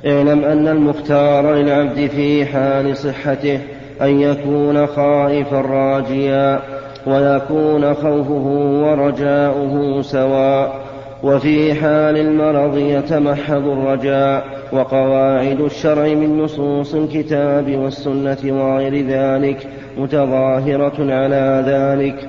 اعلم 0.07 0.45
أن 0.45 0.69
المختار 0.69 1.55
للعبد 1.55 2.07
في 2.07 2.47
حال 2.47 2.97
صحته 2.97 3.61
أن 4.01 4.21
يكون 4.21 4.87
خائفا 4.87 5.61
راجيا. 5.61 6.80
ويكون 7.07 7.95
خوفه 7.95 8.47
ورجاؤه 8.85 10.03
سواء 10.03 10.81
وفي 11.23 11.75
حال 11.75 12.17
المرض 12.17 12.77
يتمحض 12.77 13.69
الرجاء 13.69 14.45
وقواعد 14.73 15.61
الشرع 15.61 16.05
من 16.15 16.39
نصوص 16.39 16.95
الكتاب 16.95 17.77
والسنة 17.77 18.39
وغير 18.45 19.07
ذلك 19.07 19.67
متظاهرة 19.99 21.15
على 21.15 21.65
ذلك. 21.67 22.29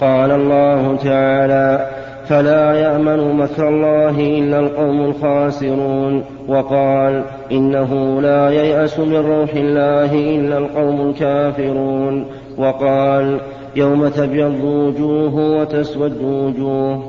قال 0.00 0.30
الله 0.30 0.96
تعالى 0.96 1.88
فلا 2.26 2.74
يأمن 2.74 3.36
مكر 3.36 3.68
الله 3.68 4.10
إلا 4.10 4.58
القوم 4.58 5.00
الخاسرون 5.00 6.24
وقال 6.48 7.22
إنه 7.52 8.20
لا 8.20 8.50
ييأس 8.50 8.98
من 8.98 9.16
روح 9.16 9.54
الله 9.54 10.36
إلا 10.36 10.58
القوم 10.58 11.10
الكافرون. 11.10 12.26
وقال 12.58 13.38
يوم 13.76 14.08
تبيض 14.08 14.64
وجوه 14.64 15.60
وتسود 15.60 16.22
وجوه. 16.22 17.02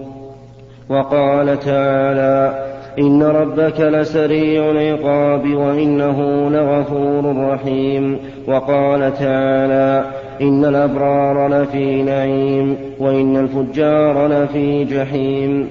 وقال 0.90 1.60
تعالى 1.60 2.66
إن 3.00 3.24
ربك 3.24 3.82
لسريع 3.82 4.72
العقاب 4.72 5.54
وإنه 5.54 6.50
لغفور 6.50 7.50
رحيم. 7.54 8.20
وقال 8.48 9.14
تعالى 9.14 10.06
إن 10.42 10.66
الأبرار 10.66 11.48
لفي 11.48 12.04
نعيم 12.04 12.76
وإن 13.00 13.38
الفجار 13.38 14.28
لفي 14.28 14.84
جحيم. 14.84 15.68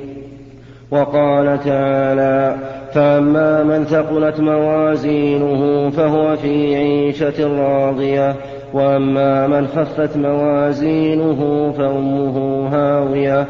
وقال 0.90 1.60
تعالى 1.64 2.54
فأما 2.94 3.62
من 3.62 3.84
ثقلت 3.84 4.40
موازينه 4.40 5.90
فهو 5.90 6.36
في 6.36 6.76
عيشة 6.76 7.58
راضية 7.58 8.36
وأما 8.72 9.46
من 9.46 9.66
خفت 9.66 10.16
موازينه 10.16 11.72
فأمه 11.78 12.68
هاوية. 12.72 13.46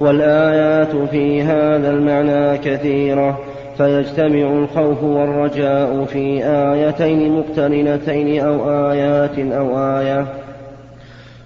والآيات 0.00 0.96
في 1.10 1.42
هذا 1.42 1.90
المعنى 1.90 2.58
كثيرة 2.58 3.38
فيجتمع 3.76 4.52
الخوف 4.52 5.02
والرجاء 5.02 6.04
في 6.04 6.44
آيتين 6.44 7.38
مقترنتين 7.38 8.40
أو 8.44 8.90
آيات 8.90 9.38
أو 9.38 9.78
آية. 9.78 10.26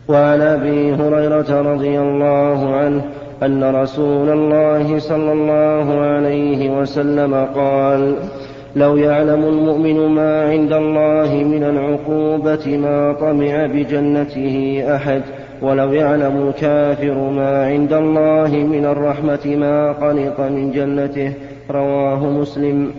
وعن 0.08 0.40
أبي 0.40 0.94
هريرة 0.94 1.72
رضي 1.72 2.00
الله 2.00 2.74
عنه 2.74 3.02
أن 3.42 3.64
رسول 3.64 4.28
الله 4.30 4.98
صلى 4.98 5.32
الله 5.32 6.00
عليه 6.00 6.80
وسلم 6.80 7.34
قال 7.34 8.14
لو 8.76 8.96
يعلم 8.96 9.44
المؤمن 9.44 10.08
ما 10.08 10.50
عند 10.50 10.72
الله 10.72 11.34
من 11.34 11.62
العقوبة 11.62 12.76
ما 12.76 13.12
طمع 13.12 13.66
بجنته 13.66 14.84
أحد 14.96 15.22
ولو 15.62 15.92
يعلم 15.92 16.48
الكافر 16.48 17.14
ما 17.14 17.66
عند 17.66 17.92
الله 17.92 18.50
من 18.72 18.84
الرحمة 18.84 19.46
ما 19.46 19.92
قلق 19.92 20.40
من 20.40 20.72
جنته 20.72 21.32
رواه 21.70 22.30
مسلم. 22.30 22.90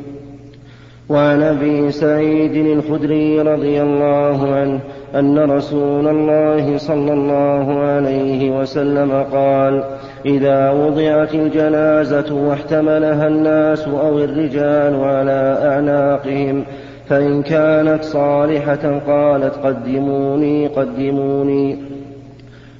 وعن 1.10 1.44
أبي 1.44 1.91
سعيد 1.91 2.56
الخدري 2.56 3.41
رضي 3.41 3.82
الله 3.82 4.56
عنه 4.56 4.80
أن 5.15 5.52
رسول 5.52 6.08
الله 6.08 6.78
صلى 6.78 7.13
الله 7.13 7.80
عليه 7.80 8.60
وسلم 8.60 9.26
قال 9.34 9.84
إذا 10.26 10.71
وضعت 10.71 11.34
الجنازة 11.34 12.36
واحتملها 12.36 13.28
الناس 13.28 13.88
أو 13.88 14.19
الرجال 14.19 15.04
على 15.04 15.58
أعناقهم 15.63 16.63
فإن 17.10 17.41
كانت 17.41 18.04
صالحة 18.04 18.99
قالت 19.08 19.56
قدموني 19.56 20.67
قدموني. 20.67 21.78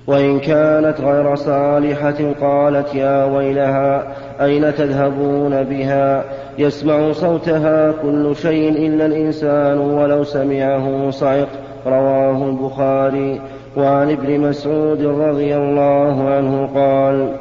وإن 0.08 0.40
كانت 0.40 1.02
غير 1.02 1.36
صالحة 1.36 2.34
قالت 2.42 2.96
يا 2.96 3.26
ويلها 3.26 4.04
أين 4.42 4.76
تذهبون 4.76 5.64
بها؟ 5.64 6.24
يسمع 6.58 7.12
صوتها 7.12 7.92
كل 7.92 8.36
شيء 8.36 8.70
إلا 8.88 9.06
الإنسان 9.06 9.78
ولو 9.78 10.24
سمعه 10.24 11.10
صعق. 11.10 11.63
رواه 11.86 12.50
البخاري 12.50 13.42
وعن 13.78 14.12
ابن 14.12 14.40
مسعود 14.40 15.02
رضي 15.02 15.56
الله 15.56 16.30
عنه 16.30 16.70
قال 16.76 17.36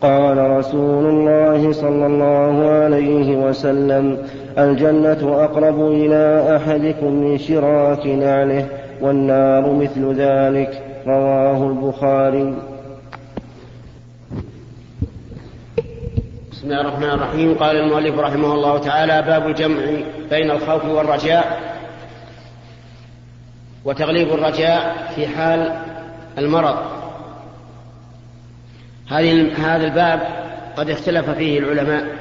قال 0.00 0.50
رسول 0.50 1.06
الله 1.06 1.72
صلى 1.72 2.06
الله 2.06 2.70
عليه 2.70 3.36
وسلم 3.36 4.18
الجنة 4.58 5.44
أقرب 5.44 5.92
إلى 5.92 6.56
أحدكم 6.56 7.12
من 7.12 7.38
شراك 7.38 8.06
نعله 8.06 8.66
والنار 9.00 9.72
مثل 9.72 10.14
ذلك 10.14 10.82
رواه 11.06 11.68
البخاري. 11.68 12.54
بسم 16.52 16.64
الله 16.64 16.80
الرحمن 16.80 17.10
الرحيم. 17.10 17.54
قال 17.54 17.76
المؤلف 17.76 18.18
رحمه 18.18 18.54
الله 18.54 18.78
تعالى 18.78 19.22
باب 19.22 19.46
الجمع 19.46 19.82
بين 20.30 20.50
الخوف 20.50 20.84
والرجاء. 20.84 21.75
وتغليب 23.86 24.28
الرجاء 24.28 25.12
في 25.14 25.26
حال 25.26 25.82
المرض. 26.38 26.76
هذا 29.08 29.76
الباب 29.76 30.20
قد 30.76 30.90
اختلف 30.90 31.30
فيه 31.30 31.58
العلماء. 31.58 32.16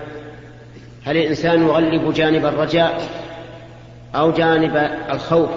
هل 1.03 1.17
الإنسان 1.17 1.63
يغلب 1.63 2.13
جانب 2.13 2.45
الرجاء 2.45 3.01
أو 4.15 4.31
جانب 4.31 4.75
الخوف؟ 5.09 5.49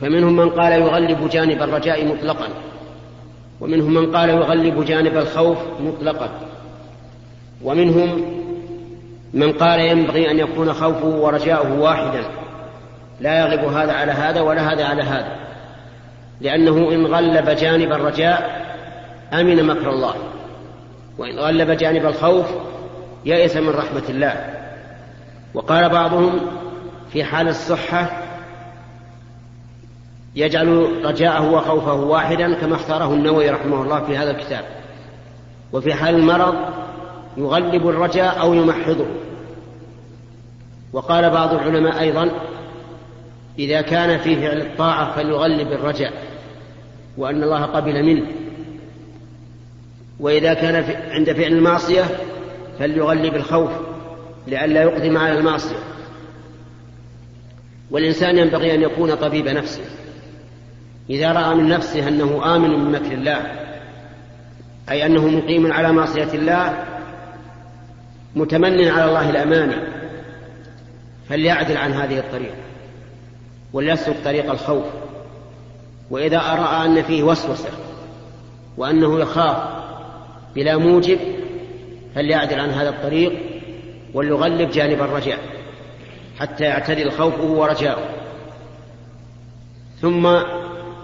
فمنهم 0.00 0.36
من 0.36 0.50
قال 0.50 0.72
يغلب 0.72 1.28
جانب 1.28 1.62
الرجاء 1.62 2.04
مطلقا 2.06 2.48
ومنهم 3.60 3.94
من 3.94 4.16
قال 4.16 4.30
يغلب 4.30 4.84
جانب 4.84 5.16
الخوف 5.16 5.58
مطلقا 5.80 6.30
ومنهم 7.64 8.38
من 9.34 9.52
قال 9.52 9.80
ينبغي 9.80 10.30
أن 10.30 10.38
يكون 10.38 10.72
خوفه 10.72 11.06
ورجاؤه 11.06 11.80
واحدا. 11.80 12.47
لا 13.20 13.38
يغلب 13.38 13.64
هذا 13.64 13.92
على 13.92 14.12
هذا 14.12 14.40
ولا 14.40 14.72
هذا 14.72 14.84
على 14.84 15.02
هذا. 15.02 15.36
لأنه 16.40 16.76
إن 16.76 17.06
غلب 17.06 17.50
جانب 17.50 17.92
الرجاء 17.92 18.66
أمن 19.32 19.64
مكر 19.64 19.90
الله. 19.90 20.14
وإن 21.18 21.38
غلب 21.38 21.70
جانب 21.70 22.06
الخوف 22.06 22.46
يئس 23.24 23.56
من 23.56 23.70
رحمة 23.70 24.02
الله. 24.08 24.54
وقال 25.54 25.88
بعضهم 25.88 26.40
في 27.12 27.24
حال 27.24 27.48
الصحة 27.48 28.10
يجعل 30.34 31.00
رجاءه 31.04 31.50
وخوفه 31.50 31.94
واحدا 31.94 32.54
كما 32.54 32.76
اختاره 32.76 33.14
النووي 33.14 33.50
رحمه 33.50 33.82
الله 33.82 34.00
في 34.00 34.16
هذا 34.16 34.30
الكتاب. 34.30 34.64
وفي 35.72 35.94
حال 35.94 36.14
المرض 36.14 36.54
يغلب 37.36 37.88
الرجاء 37.88 38.40
أو 38.40 38.54
يمحضه. 38.54 39.06
وقال 40.92 41.30
بعض 41.30 41.54
العلماء 41.54 42.00
أيضا 42.00 42.30
إذا 43.58 43.80
كان 43.80 44.18
في 44.18 44.36
فعل 44.36 44.60
الطاعة 44.60 45.16
فليغلب 45.16 45.72
الرجاء 45.72 46.12
وأن 47.16 47.42
الله 47.42 47.64
قبل 47.64 48.02
منه. 48.02 48.26
وإذا 50.20 50.54
كان 50.54 50.84
عند 51.10 51.32
فعل 51.32 51.52
المعصية 51.52 52.04
فليغلب 52.78 53.34
الخوف 53.34 53.70
لئلا 54.46 54.82
يقدم 54.82 55.16
على 55.16 55.38
المعصية. 55.38 55.76
والإنسان 57.90 58.38
ينبغي 58.38 58.74
أن 58.74 58.82
يكون 58.82 59.14
طبيب 59.14 59.48
نفسه. 59.48 59.84
إذا 61.10 61.32
رأى 61.32 61.54
من 61.54 61.68
نفسه 61.68 62.08
أنه 62.08 62.56
آمن 62.56 62.70
من 62.70 62.92
مكر 62.92 63.12
الله 63.12 63.68
أي 64.90 65.06
أنه 65.06 65.28
مقيم 65.28 65.72
على 65.72 65.92
معصية 65.92 66.34
الله 66.34 66.84
متمن 68.36 68.88
على 68.88 69.04
الله 69.04 69.30
الأماني 69.30 69.76
فليعدل 71.28 71.76
عن 71.76 71.92
هذه 71.92 72.18
الطريقة. 72.18 72.67
وليسلك 73.72 74.16
طريق 74.24 74.50
الخوف. 74.50 74.84
وإذا 76.10 76.38
رأى 76.38 76.86
أن 76.86 77.02
فيه 77.02 77.22
وسوسة 77.22 77.70
وأنه 78.76 79.20
يخاف 79.20 79.56
بلا 80.54 80.76
موجب 80.76 81.18
فليعدل 82.14 82.60
عن 82.60 82.70
هذا 82.70 82.88
الطريق 82.88 83.32
وليغلب 84.14 84.70
جانب 84.70 85.02
الرجاء 85.02 85.38
حتى 86.38 86.64
يعتدل 86.64 87.10
خوفه 87.10 87.44
ورجاؤه 87.44 88.08
ثم 90.00 90.28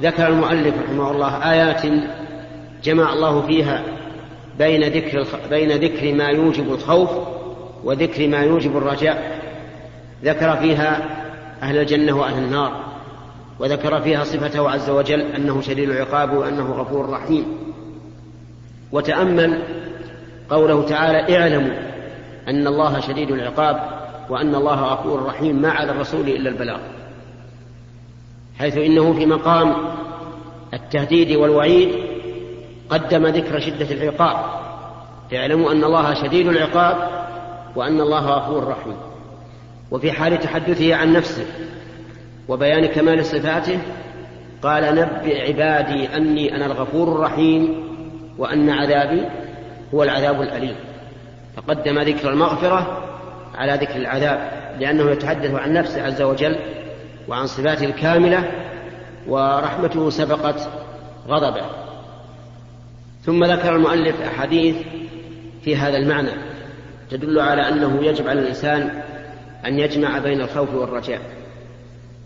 ذكر 0.00 0.28
المؤلف 0.28 0.74
رحمه 0.84 1.10
الله 1.10 1.52
آيات 1.52 1.82
جمع 2.84 3.12
الله 3.12 3.46
فيها 3.46 3.82
بين 4.58 4.84
ذكر 4.84 5.26
بين 5.50 5.72
ذكر 5.72 6.12
ما 6.12 6.28
يوجب 6.28 6.72
الخوف 6.72 7.10
وذكر 7.84 8.28
ما 8.28 8.38
يوجب 8.38 8.76
الرجاء. 8.76 9.40
ذكر 10.24 10.56
فيها 10.56 11.23
أهل 11.62 11.78
الجنة 11.78 12.16
وأهل 12.16 12.44
النار 12.44 12.72
وذكر 13.58 14.00
فيها 14.00 14.24
صفته 14.24 14.70
عز 14.70 14.90
وجل 14.90 15.20
أنه 15.20 15.60
شديد 15.60 15.90
العقاب 15.90 16.32
وأنه 16.32 16.72
غفور 16.72 17.10
رحيم. 17.10 17.44
وتأمل 18.92 19.62
قوله 20.50 20.82
تعالى 20.82 21.38
اعلموا 21.38 21.74
أن 22.48 22.66
الله 22.66 23.00
شديد 23.00 23.30
العقاب 23.30 23.90
وأن 24.30 24.54
الله 24.54 24.80
غفور 24.80 25.22
رحيم 25.22 25.62
ما 25.62 25.70
على 25.70 25.92
الرسول 25.92 26.28
إلا 26.28 26.50
البلاغ. 26.50 26.78
حيث 28.58 28.76
إنه 28.76 29.12
في 29.12 29.26
مقام 29.26 29.74
التهديد 30.74 31.36
والوعيد 31.36 31.94
قدم 32.90 33.26
ذكر 33.26 33.60
شدة 33.60 33.90
العقاب. 33.90 34.44
اعلموا 35.34 35.72
أن 35.72 35.84
الله 35.84 36.14
شديد 36.14 36.46
العقاب 36.46 37.08
وأن 37.76 38.00
الله 38.00 38.26
غفور 38.26 38.68
رحيم. 38.68 38.96
وفي 39.94 40.12
حال 40.12 40.40
تحدثه 40.40 40.94
عن 40.94 41.12
نفسه 41.12 41.44
وبيان 42.48 42.86
كمال 42.86 43.24
صفاته 43.24 43.78
قال 44.62 44.94
نبئ 44.94 45.46
عبادي 45.48 46.16
أني 46.16 46.56
أنا 46.56 46.66
الغفور 46.66 47.08
الرحيم 47.08 47.84
وأن 48.38 48.70
عذابي 48.70 49.22
هو 49.94 50.02
العذاب 50.02 50.42
الأليم. 50.42 50.76
فقدم 51.56 51.98
ذكر 51.98 52.30
المغفرة 52.30 53.04
على 53.54 53.72
ذكر 53.72 53.96
العذاب 53.96 54.50
لأنه 54.80 55.10
يتحدث 55.10 55.54
عن 55.54 55.72
نفسه 55.72 56.02
عز 56.02 56.22
وجل 56.22 56.56
وعن 57.28 57.46
صفاته 57.46 57.84
الكاملة 57.84 58.50
ورحمته 59.28 60.10
سبقت 60.10 60.68
غضبه. 61.28 61.66
ثم 63.22 63.44
ذكر 63.44 63.76
المؤلف 63.76 64.20
أحاديث 64.22 64.76
في 65.64 65.76
هذا 65.76 65.96
المعنى 65.96 66.30
تدل 67.10 67.40
على 67.40 67.68
أنه 67.68 68.04
يجب 68.04 68.28
على 68.28 68.40
الإنسان 68.40 69.02
أن 69.66 69.78
يجمع 69.78 70.18
بين 70.18 70.40
الخوف 70.40 70.74
والرجاء. 70.74 71.20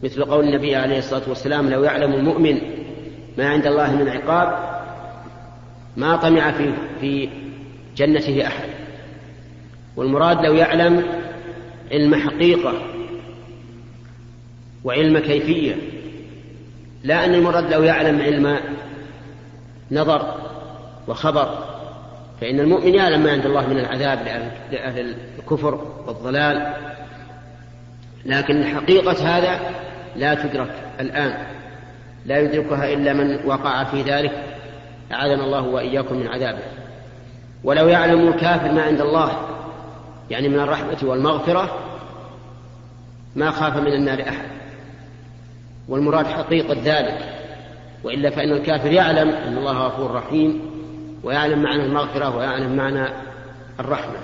مثل 0.02 0.24
قول 0.24 0.44
النبي 0.44 0.76
عليه 0.76 0.98
الصلاة 0.98 1.28
والسلام 1.28 1.70
لو 1.70 1.84
يعلم 1.84 2.12
المؤمن 2.12 2.60
ما 3.38 3.48
عند 3.48 3.66
الله 3.66 3.96
من 3.96 4.08
عقاب 4.08 4.78
ما 5.96 6.16
طمع 6.16 6.50
في 6.50 6.72
في 7.00 7.28
جنته 7.96 8.46
أحد. 8.46 8.68
والمراد 9.96 10.44
لو 10.44 10.54
يعلم 10.54 11.02
علم 11.92 12.14
حقيقة 12.14 12.74
وعلم 14.84 15.18
كيفية 15.18 15.74
لا 17.04 17.24
أن 17.24 17.34
المراد 17.34 17.72
لو 17.72 17.82
يعلم 17.82 18.20
علم 18.20 18.58
نظر 19.90 20.34
وخبر 21.08 21.64
فإن 22.40 22.60
المؤمن 22.60 22.94
يعلم 22.94 23.22
ما 23.22 23.32
عند 23.32 23.46
الله 23.46 23.66
من 23.66 23.78
العذاب 23.78 24.18
لأهل 24.72 25.14
الكفر 25.38 25.86
والضلال. 26.06 26.74
لكن 28.26 28.64
حقيقة 28.64 29.38
هذا 29.38 29.60
لا 30.16 30.34
تدرك 30.34 30.74
الآن 31.00 31.46
لا 32.26 32.38
يدركها 32.38 32.92
إلا 32.92 33.12
من 33.12 33.38
وقع 33.44 33.84
في 33.84 34.02
ذلك 34.02 34.44
أعاذنا 35.12 35.44
الله 35.44 35.62
وإياكم 35.62 36.16
من 36.16 36.28
عذابه. 36.28 36.62
ولو 37.64 37.88
يعلم 37.88 38.28
الكافر 38.28 38.72
ما 38.72 38.82
عند 38.82 39.00
الله 39.00 39.32
يعني 40.30 40.48
من 40.48 40.60
الرحمة 40.60 40.98
والمغفرة 41.02 41.78
ما 43.36 43.50
خاف 43.50 43.76
من 43.76 43.92
النار 43.92 44.20
أحد. 44.20 44.48
والمراد 45.88 46.26
حقيقة 46.26 46.76
ذلك 46.84 47.18
وإلا 48.04 48.30
فإن 48.30 48.52
الكافر 48.52 48.92
يعلم 48.92 49.28
أن 49.28 49.58
الله 49.58 49.72
غفور 49.72 50.10
رحيم 50.10 50.60
ويعلم 51.22 51.62
معنى 51.62 51.84
المغفرة 51.84 52.36
ويعلم 52.36 52.76
معنى 52.76 53.08
الرحمة. 53.80 54.16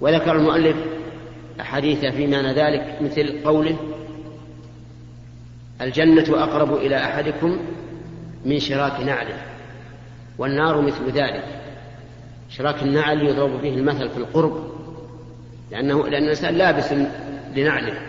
وذكر 0.00 0.36
المؤلف 0.36 0.76
أحاديث 1.60 2.04
في 2.04 2.26
معنى 2.26 2.52
ذلك 2.52 2.98
مثل 3.00 3.44
قوله 3.44 3.76
الجنة 5.80 6.42
أقرب 6.42 6.76
إلى 6.76 6.96
أحدكم 6.96 7.58
من 8.44 8.58
شراك 8.58 9.00
نعله 9.00 9.42
والنار 10.38 10.80
مثل 10.80 11.10
ذلك. 11.10 11.44
شراك 12.48 12.82
النعل 12.82 13.22
يضرب 13.22 13.62
به 13.62 13.74
المثل 13.74 14.10
في 14.10 14.16
القرب 14.16 14.70
لأنه 15.70 16.08
لأن 16.08 16.22
الإنسان 16.22 16.54
لابس 16.54 16.94
لنعله. 17.56 18.00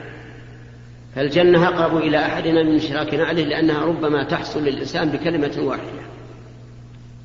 فالجنة 1.15 1.67
أقرب 1.67 1.97
إلى 1.97 2.17
أحدنا 2.17 2.63
من 2.63 2.79
شراك 2.79 3.13
نعله 3.13 3.43
لأنها 3.43 3.85
ربما 3.85 4.23
تحصل 4.23 4.63
للإنسان 4.63 5.09
بكلمة 5.09 5.57
واحدة 5.59 6.01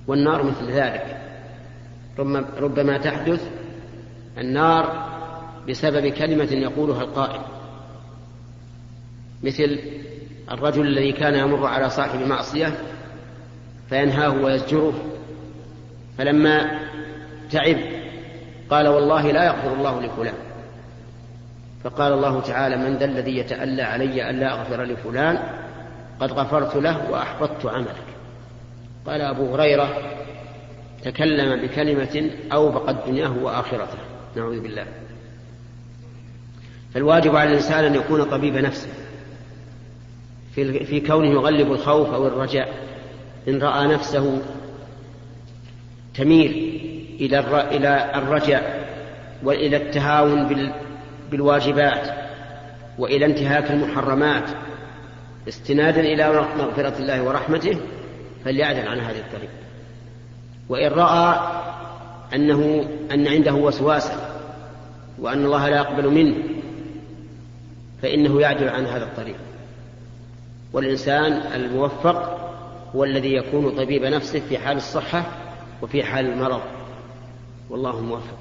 والنار 0.07 0.43
مثل 0.43 0.71
ذلك. 0.71 1.17
ربما 2.59 2.99
تحدث 2.99 3.51
النار 4.39 5.06
بسبب 5.69 6.07
كلمة 6.07 6.53
يقولها 6.53 7.03
القائل. 7.03 7.41
مثل 9.43 9.79
الرجل 10.51 10.87
الذي 10.87 11.13
كان 11.13 11.35
يمر 11.35 11.67
على 11.67 11.91
صاحب 11.91 12.27
معصية 12.27 12.79
فينهاه 13.89 14.43
ويزجره 14.43 14.95
فلما 16.19 16.81
تعب 17.51 17.77
قال 18.71 18.89
والله 18.89 19.33
لا 19.33 19.45
يغفر 19.45 19.73
الله 19.73 20.01
لفلان. 20.01 20.35
فقال 21.85 22.13
الله 22.13 22.41
تعالى 22.41 22.77
من 22.77 22.97
ذا 22.97 23.05
الذي 23.05 23.39
يتألى 23.39 23.83
علي 23.83 24.31
ألا 24.31 24.53
أغفر 24.53 24.83
لفلان 24.83 25.39
قد 26.21 26.33
غفرت 26.33 26.77
له 26.77 27.11
وأحبطت 27.11 27.67
عملك. 27.67 28.07
قال 29.07 29.21
أبو 29.21 29.55
هريرة 29.55 29.89
تكلم 31.03 31.67
بكلمة 31.67 32.31
أوبقت 32.53 33.09
دنياه 33.09 33.35
وآخرته. 33.43 33.99
نعوذ 34.37 34.61
بالله. 34.61 34.87
فالواجب 36.97 37.37
على 37.37 37.51
الإنسان 37.51 37.85
أن 37.85 37.95
يكون 37.95 38.25
طبيب 38.25 38.57
نفسه. 38.57 38.89
في, 40.55 40.85
في 40.85 41.01
كونه 41.01 41.29
يغلب 41.29 41.73
الخوف 41.73 42.09
أو 42.09 42.27
الرجاء. 42.27 42.69
إن 43.49 43.63
رأى 43.63 43.87
نفسه 43.87 44.43
تميل 46.15 46.51
إلى 47.21 47.39
إلى 47.77 48.11
الرجاء 48.15 48.89
وإلى 49.43 49.77
التهاون 49.77 50.67
بالواجبات 51.31 52.09
وإلى 52.99 53.27
انتهاك 53.27 53.71
المحرمات 53.71 54.51
استنادا 55.49 56.01
إلى 56.01 56.47
مغفرة 56.59 56.99
الله 56.99 57.23
ورحمته 57.23 57.79
فليعدل 58.45 58.89
عن 58.89 59.01
هذه 59.01 59.19
الطريق. 59.19 59.51
وإن 60.69 60.91
رأى 60.91 61.41
أنه 62.35 62.89
أن 63.11 63.29
عنده 63.29 63.55
وسواسا 63.55 64.43
وأن 65.19 65.45
الله 65.45 65.69
لا 65.69 65.77
يقبل 65.77 66.09
منه 66.11 66.56
فإنه 68.03 68.41
يعدل 68.41 68.69
عن 68.69 68.87
هذا 68.87 69.05
الطريق. 69.05 69.37
والإنسان 70.73 71.33
الموفق 71.55 72.37
هو 72.97 73.05
الذي 73.05 73.35
يكون 73.35 73.71
طبيب 73.71 74.05
نفسه 74.05 74.41
في 74.49 74.59
حال 74.59 74.77
الصحة 74.77 75.23
وفي 75.83 76.03
حال 76.03 76.27
المرض. 76.27 76.61
والله 77.71 78.01
موفق. 78.01 78.39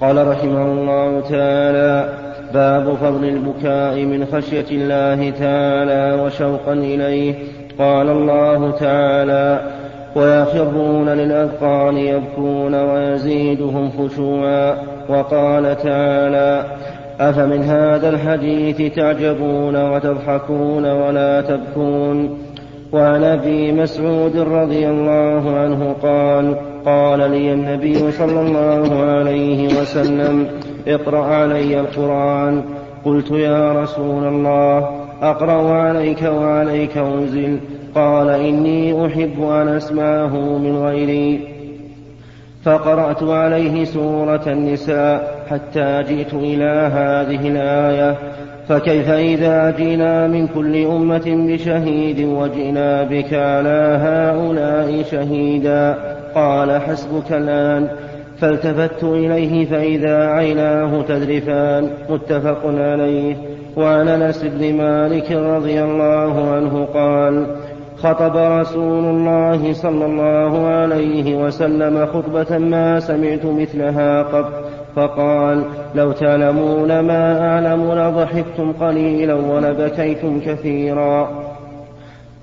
قال 0.00 0.28
رحمه 0.28 0.72
الله 0.72 1.20
تعالى 1.20 2.18
باب 2.54 2.94
فضل 2.94 3.24
البكاء 3.24 4.04
من 4.04 4.26
خشية 4.32 4.66
الله 4.70 5.30
تعالى 5.30 6.22
وشوقا 6.22 6.72
إليه. 6.72 7.34
قال 7.78 8.08
الله 8.08 8.70
تعالى 8.70 9.72
ويخرون 10.14 11.08
للأذقان 11.08 11.96
يبكون 11.96 12.74
ويزيدهم 12.74 13.90
خشوعا. 13.90 14.78
وقال 15.08 15.76
تعالى 15.82 16.76
أفمن 17.20 17.62
هذا 17.62 18.08
الحديث 18.08 18.94
تعجبون 18.94 19.90
وتضحكون 19.90 20.90
ولا 20.90 21.40
تبكون؟ 21.40 22.38
وعن 22.92 23.24
أبي 23.24 23.72
مسعود 23.72 24.36
رضي 24.36 24.88
الله 24.88 25.58
عنه 25.58 25.94
قال 26.02 26.56
قال 26.86 27.30
لي 27.30 27.52
النبي 27.52 28.12
صلى 28.12 28.40
الله 28.40 29.02
عليه 29.02 29.80
وسلم 29.80 30.46
اقرأ 30.88 31.24
علي 31.24 31.80
القرآن. 31.80 32.62
قلت 33.04 33.30
يا 33.30 33.82
رسول 33.82 34.24
الله 34.24 34.88
أقرأ 35.22 35.72
عليك 35.72 36.22
وعليك 36.22 36.98
أنزل. 36.98 37.58
قال 37.94 38.28
إني 38.28 39.06
أحب 39.06 39.42
أن 39.42 39.68
أسمعه 39.68 40.58
من 40.58 40.76
غيري. 40.76 41.40
فقرأت 42.64 43.22
عليه 43.22 43.84
سورة 43.84 44.42
النساء. 44.46 45.37
حتى 45.50 46.04
جئت 46.08 46.34
إلى 46.34 46.90
هذه 46.94 47.48
الآية. 47.48 48.14
فكيف 48.68 49.10
إذا 49.10 49.70
جئنا 49.70 50.26
من 50.26 50.46
كل 50.46 50.84
أمة 50.84 51.22
بشهيد 51.26 52.20
وجئنا 52.20 53.02
بك 53.02 53.34
على 53.34 53.98
هؤلاء 54.02 55.02
شهيدا؟ 55.02 55.94
قال 56.34 56.80
حسبك 56.80 57.32
الآن. 57.32 57.88
فالتفت 58.38 59.04
إليه 59.04 59.66
فإذا 59.66 60.26
عيناه 60.26 61.02
تذرفان. 61.02 61.90
متفق 62.10 62.60
عليه. 62.66 63.36
وعن 63.76 64.08
أنس 64.08 64.44
بن 64.44 64.74
مالك 64.74 65.32
رضي 65.32 65.82
الله 65.82 66.50
عنه 66.50 66.84
قال 66.94 67.46
خطب 67.96 68.36
رسول 68.36 69.04
الله 69.04 69.72
صلى 69.72 70.06
الله 70.06 70.66
عليه 70.66 71.36
وسلم 71.36 72.06
خطبة 72.06 72.58
ما 72.58 73.00
سمعت 73.00 73.44
مثلها 73.44 74.22
قط. 74.22 74.67
فقال 74.96 75.64
لو 75.94 76.12
تعلمون 76.12 77.00
ما 77.00 77.48
أعلم 77.48 77.92
لضحكتم 77.92 78.72
قليلا 78.72 79.34
ولبكيتم 79.34 80.40
كثيرا. 80.40 81.28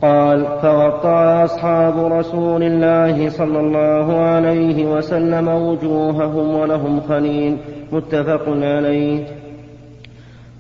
قال 0.02 0.46
فوطى 0.62 1.42
أصحاب 1.46 2.14
رسول 2.14 2.64
الله 2.64 3.30
صلى 3.30 3.60
الله 3.60 4.18
عليه 4.20 4.86
وسلم 4.86 5.48
وجوههم 5.48 6.60
ولهم 6.60 7.02
خليل 7.10 7.58
متفق 7.92 8.44
عليه. 8.48 9.20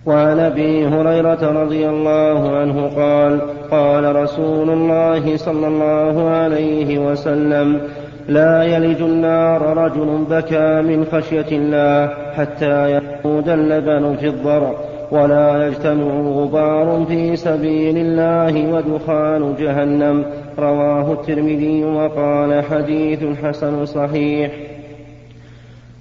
وعن 0.05 0.39
أبي 0.39 0.87
هريرة 0.87 1.61
رضي 1.63 1.89
الله 1.89 2.57
عنه 2.57 2.87
قال 2.95 3.41
قال 3.71 4.15
رسول 4.15 4.69
الله 4.69 5.37
صلى 5.37 5.67
الله 5.67 6.29
عليه 6.29 6.99
وسلم 6.99 7.81
لا 8.27 8.63
يلج 8.63 9.01
النار 9.01 9.77
رجل 9.77 10.25
بكى 10.29 10.81
من 10.81 11.05
خشية 11.05 11.45
الله 11.51 12.13
حتى 12.33 12.91
يعود 12.91 13.49
اللبن 13.49 14.15
في 14.15 14.27
الضرع 14.27 14.73
ولا 15.11 15.67
يجتمع 15.67 16.21
غبار 16.21 17.05
في 17.07 17.35
سبيل 17.35 17.97
الله 17.97 18.73
ودخان 18.73 19.55
جهنم. 19.59 20.25
رواه 20.59 21.13
الترمذي 21.13 21.83
وقال 21.83 22.63
حديث 22.63 23.23
حسن 23.43 23.85
صحيح. 23.85 24.51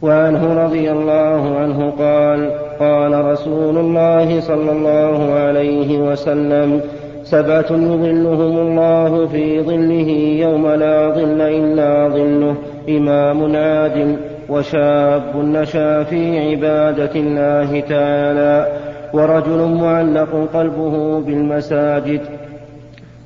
وعنه 0.03 0.65
رضي 0.65 0.91
الله 0.91 1.59
عنه 1.59 1.91
قال 1.91 2.51
قال 2.81 3.25
رسول 3.25 3.79
الله 3.79 4.41
صلى 4.41 4.73
الله 4.73 5.33
عليه 5.33 5.99
وسلم 5.99 6.81
سبعة 7.25 7.67
يظلهم 7.71 8.59
الله 8.59 9.27
في 9.27 9.63
ظله 9.63 10.11
يوم 10.41 10.69
لا 10.69 11.09
ظل 11.09 11.41
إلا 11.41 12.09
ظله. 12.09 12.55
إمام 12.89 13.57
عادل 13.57 14.17
وشاب 14.49 15.23
نشأ 15.37 16.03
في 16.03 16.51
عبادة 16.51 17.11
الله 17.17 17.81
تعالى. 17.81 18.67
ورجل 19.13 19.75
معلق 19.81 20.49
قلبه 20.55 21.21
بالمساجد. 21.21 22.21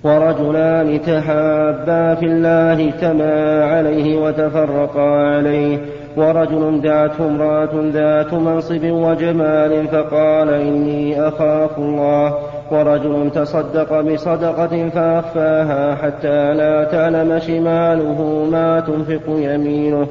ورجلان 0.05 1.01
تحابا 1.03 2.15
في 2.15 2.27
الله 2.27 2.89
اجتمعا 2.89 3.65
عليه 3.65 4.17
وتفرقا 4.17 5.01
عليه. 5.01 5.79
ورجل 6.17 6.81
دعته 6.81 7.27
امرأة 7.27 7.71
ذات 7.93 8.35
منصب 8.35 8.85
وجمال 8.85 9.89
فقال 9.89 10.49
إني 10.49 11.29
أخاف 11.29 11.79
الله. 11.79 12.35
ورجل 12.72 13.31
تصدق 13.35 14.00
بصدقة 14.00 14.88
فأخفاها 14.88 15.94
حتى 15.94 16.54
لا 16.54 16.85
تعلم 16.85 17.38
شماله 17.38 18.48
ما 18.52 18.81
تنفق 18.81 19.22
يمينه. 19.28 20.09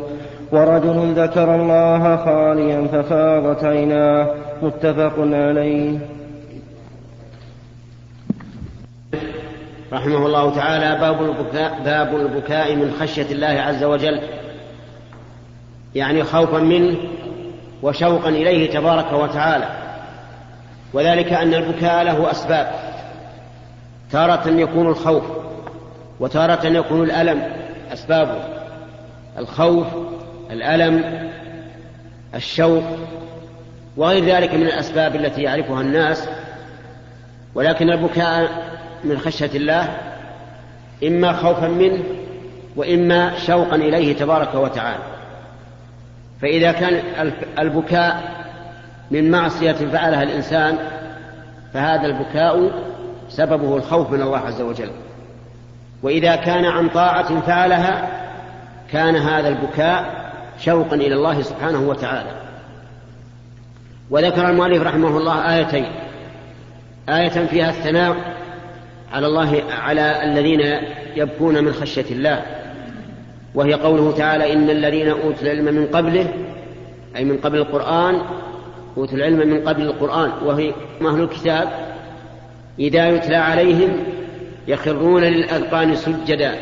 ورجل 0.51 1.13
ذكر 1.15 1.55
الله 1.55 2.17
خاليا 2.25 2.87
ففاضت 2.87 3.63
عيناه. 3.63 4.27
متفق 4.61 5.13
عليه. 5.17 5.99
رحمه 9.93 10.25
الله 10.25 10.55
تعالى 10.55 10.99
باب 11.01 11.21
البكاء 11.21 11.79
باب 11.85 12.15
البكاء 12.15 12.75
من 12.75 12.91
خشية 12.99 13.31
الله 13.31 13.47
عز 13.47 13.83
وجل. 13.83 14.19
يعني 15.95 16.23
خوفا 16.23 16.57
منه 16.57 16.95
وشوقا 17.83 18.29
إليه 18.29 18.71
تبارك 18.71 19.13
وتعالى. 19.13 19.86
وذلك 20.97 21.33
أن 21.33 21.53
البكاء 21.53 22.03
له 22.03 22.31
أسباب. 22.31 22.71
تارة 24.11 24.49
يكون 24.49 24.87
الخوف 24.87 25.23
وتارة 26.19 26.67
يكون 26.67 27.03
الألم 27.03 27.43
أسبابه. 27.93 28.39
الخوف 29.37 29.87
الألم 30.51 31.29
الشوق 32.35 32.83
وغير 33.97 34.25
ذلك 34.25 34.53
من 34.53 34.61
الأسباب 34.61 35.15
التي 35.15 35.41
يعرفها 35.41 35.81
الناس. 35.81 36.29
ولكن 37.55 37.89
البكاء 37.89 38.49
من 39.03 39.17
خشية 39.19 39.51
الله 39.55 39.97
إما 41.03 41.33
خوفا 41.33 41.67
منه 41.67 42.03
وإما 42.75 43.39
شوقا 43.39 43.75
إليه 43.75 44.15
تبارك 44.15 44.55
وتعالى. 44.55 45.03
فإذا 46.41 46.71
كان 46.71 47.01
البكاء 47.59 48.36
من 49.11 49.31
معصية 49.31 49.71
فعلها 49.71 50.23
الإنسان 50.23 50.77
فهذا 51.73 52.05
البكاء 52.05 52.71
سببه 53.29 53.77
الخوف 53.77 54.11
من 54.11 54.21
الله 54.21 54.37
عز 54.37 54.61
وجل. 54.61 54.89
وإذا 56.03 56.35
كان 56.35 56.65
عن 56.65 56.89
طاعة 56.89 57.39
فعلها 57.39 58.09
كان 58.91 59.15
هذا 59.15 59.47
البكاء 59.47 60.31
شوقا 60.59 60.95
إلى 60.95 61.15
الله 61.15 61.41
سبحانه 61.41 61.89
وتعالى. 61.89 62.31
وذكر 64.09 64.49
المؤلف 64.49 64.83
رحمه 64.83 65.17
الله 65.17 65.57
آيتين. 65.57 65.85
آية 67.09 67.45
فيها 67.45 67.69
الثناء 67.69 68.15
على 69.13 69.27
الله 69.27 69.63
على 69.69 70.23
الذين 70.23 70.61
يبكون 71.15 71.63
من 71.63 71.73
خشية 71.73 72.11
الله. 72.11 72.41
وهي 73.55 73.73
قوله 73.73 74.11
تعالى 74.17 74.53
إن 74.53 74.69
الذين 74.69 75.09
أوتوا 75.09 75.41
العلم 75.41 75.65
من 75.65 75.87
قبله 75.87 76.33
أي 77.15 77.25
من 77.25 77.37
قبل 77.37 77.57
القرآن 77.57 78.21
أوتوا 78.97 79.17
العلم 79.17 79.49
من 79.49 79.67
قبل 79.67 79.81
القرآن 79.81 80.31
وهي 80.45 80.73
أهل 81.01 81.21
الكتاب 81.21 81.69
إذا 82.79 83.09
يتلى 83.09 83.35
عليهم 83.35 83.89
يخرون 84.67 85.23
للأذقان 85.23 85.95
سجدا 85.95 86.55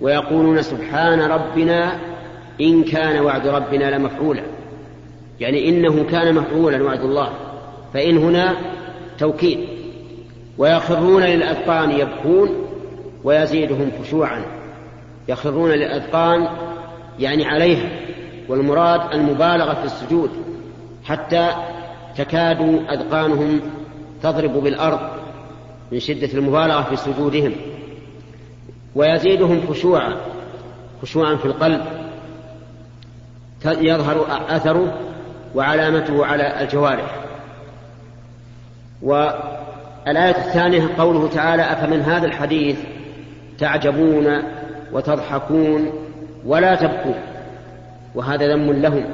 ويقولون 0.00 0.62
سبحان 0.62 1.20
ربنا 1.20 1.98
إن 2.60 2.84
كان 2.84 3.24
وعد 3.24 3.46
ربنا 3.46 3.96
لمفعولا. 3.96 4.42
يعني 5.40 5.68
إنه 5.68 6.04
كان 6.10 6.34
مفعولا 6.34 6.82
وعد 6.82 7.00
الله. 7.00 7.30
فإن 7.94 8.16
هنا 8.16 8.56
توكيد. 9.18 9.58
ويخرون 10.58 11.22
للأذقان 11.22 11.90
يبكون 11.90 12.48
ويزيدهم 13.24 13.90
خشوعا. 14.02 14.42
يخرون 15.28 15.70
للأذقان 15.70 16.48
يعني 17.18 17.46
عليها. 17.46 17.88
والمراد 18.48 19.14
المبالغة 19.14 19.74
في 19.74 19.84
السجود. 19.84 20.30
حتى 21.04 21.50
تكاد 22.16 22.60
أذقانهم 22.90 23.60
تضرب 24.22 24.52
بالأرض 24.52 25.00
من 25.92 26.00
شدة 26.00 26.32
المبالغة 26.34 26.82
في 26.82 26.96
سجودهم 26.96 27.52
ويزيدهم 28.94 29.60
خشوعا 29.68 30.16
خشوعا 31.02 31.36
في 31.36 31.44
القلب 31.44 31.80
يظهر 33.66 34.26
أثره 34.48 34.98
وعلامته 35.54 36.26
على 36.26 36.62
الجوارح. 36.62 37.20
والآية 39.02 40.36
الثانية 40.36 40.88
قوله 40.98 41.28
تعالى 41.28 41.62
أفمن 41.62 42.00
هذا 42.00 42.26
الحديث 42.26 42.78
تعجبون 43.58 44.42
وتضحكون 44.92 45.92
ولا 46.46 46.74
تبكون 46.74 47.14
وهذا 48.14 48.54
ذم 48.54 48.72
لهم. 48.72 49.04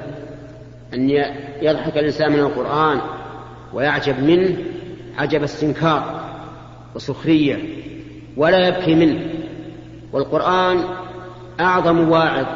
أن 0.94 1.10
يضحك 1.62 1.98
الإنسان 1.98 2.32
من 2.32 2.38
القرآن 2.38 3.00
ويعجب 3.72 4.22
منه 4.22 4.56
عجب 5.18 5.42
استنكار 5.42 6.20
وسخرية 6.94 7.58
ولا 8.36 8.68
يبكي 8.68 8.94
منه. 8.94 9.20
والقرآن 10.12 10.84
أعظم 11.60 12.08
واعظ 12.10 12.46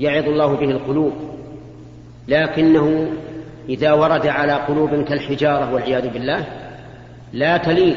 يعظ 0.00 0.24
الله 0.24 0.56
به 0.56 0.70
القلوب 0.70 1.12
لكنه 2.28 3.12
إذا 3.68 3.92
ورد 3.92 4.26
على 4.26 4.52
قلوب 4.52 5.04
كالحجارة 5.04 5.74
والعياذ 5.74 6.08
بالله 6.08 6.44
لا 7.32 7.56
تلين 7.56 7.96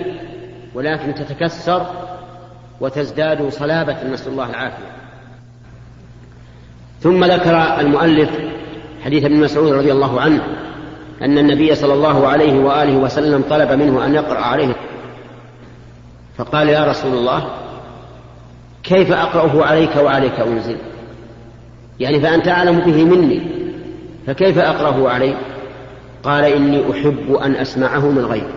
ولكن 0.74 1.16
تتكسر 1.16 1.86
وتزداد 2.82 3.50
صلابة 3.50 4.04
نسأل 4.04 4.32
الله 4.32 4.50
العافية. 4.50 4.92
ثم 7.02 7.26
ذكر 7.26 7.80
المؤلف 7.80 8.30
حديث 9.08 9.26
ابن 9.26 9.40
مسعود 9.40 9.72
رضي 9.72 9.92
الله 9.92 10.22
عنه 10.22 10.42
أن 11.22 11.38
النبي 11.38 11.76
صلى 11.76 11.94
الله 11.94 12.28
عليه 12.28 12.60
وآله 12.60 12.98
وسلم 12.98 13.44
طلب 13.50 13.72
منه 13.72 14.06
أن 14.06 14.16
يقرأ 14.16 14.40
عليه. 14.40 14.76
فقال 16.38 16.70
يا 16.70 16.86
رسول 16.86 17.14
الله 17.14 17.48
كيف 18.84 19.12
أقرأه 19.12 19.66
عليك 19.66 19.96
وعليك 19.96 20.40
أنزل؟ 20.40 20.76
يعني 22.00 22.20
فأنت 22.20 22.48
أعلم 22.48 22.80
به 22.80 23.06
مني 23.06 23.42
فكيف 24.28 24.58
أقرأه 24.58 25.10
عليك 25.10 25.38
قال 26.24 26.44
إني 26.44 26.92
أحب 26.92 27.34
أن 27.34 27.56
أسمعه 27.56 28.10
من 28.10 28.26
غيري. 28.26 28.54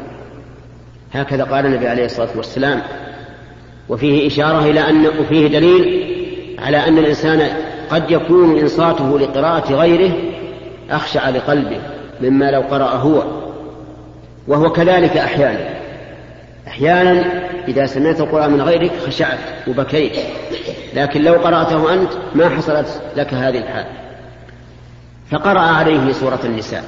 هكذا 1.12 1.44
قال 1.44 1.66
النبي 1.66 1.88
عليه 1.88 2.04
الصلاة 2.04 2.36
والسلام. 2.36 2.82
وفيه 3.88 4.26
إشارة 4.26 4.64
إلى 4.64 4.80
أن 4.80 5.06
وفيه 5.06 5.46
دليل 5.46 6.10
على 6.58 6.76
أن 6.76 6.98
الإنسان 6.98 7.48
قد 7.90 8.10
يكون 8.10 8.58
إنصاته 8.58 9.18
لقراءة 9.18 9.74
غيره 9.74 10.29
أخشع 10.90 11.28
لقلبه 11.28 11.80
مما 12.20 12.50
لو 12.50 12.60
قرأ 12.60 12.90
هو 12.90 13.24
وهو 14.48 14.72
كذلك 14.72 15.16
أحيانا. 15.16 15.68
أحيانا 16.66 17.24
إذا 17.68 17.86
سمعت 17.86 18.20
القرآن 18.20 18.50
من 18.50 18.62
غيرك 18.62 18.92
خشعت 19.06 19.38
وبكيت 19.68 20.12
لكن 20.94 21.22
لو 21.22 21.34
قرأته 21.34 21.94
أنت 21.94 22.12
ما 22.34 22.48
حصلت 22.48 23.02
لك 23.16 23.34
هذه 23.34 23.58
الحال. 23.58 23.84
فقرأ 25.30 25.60
عليه 25.60 26.12
سورة 26.12 26.40
النساء. 26.44 26.84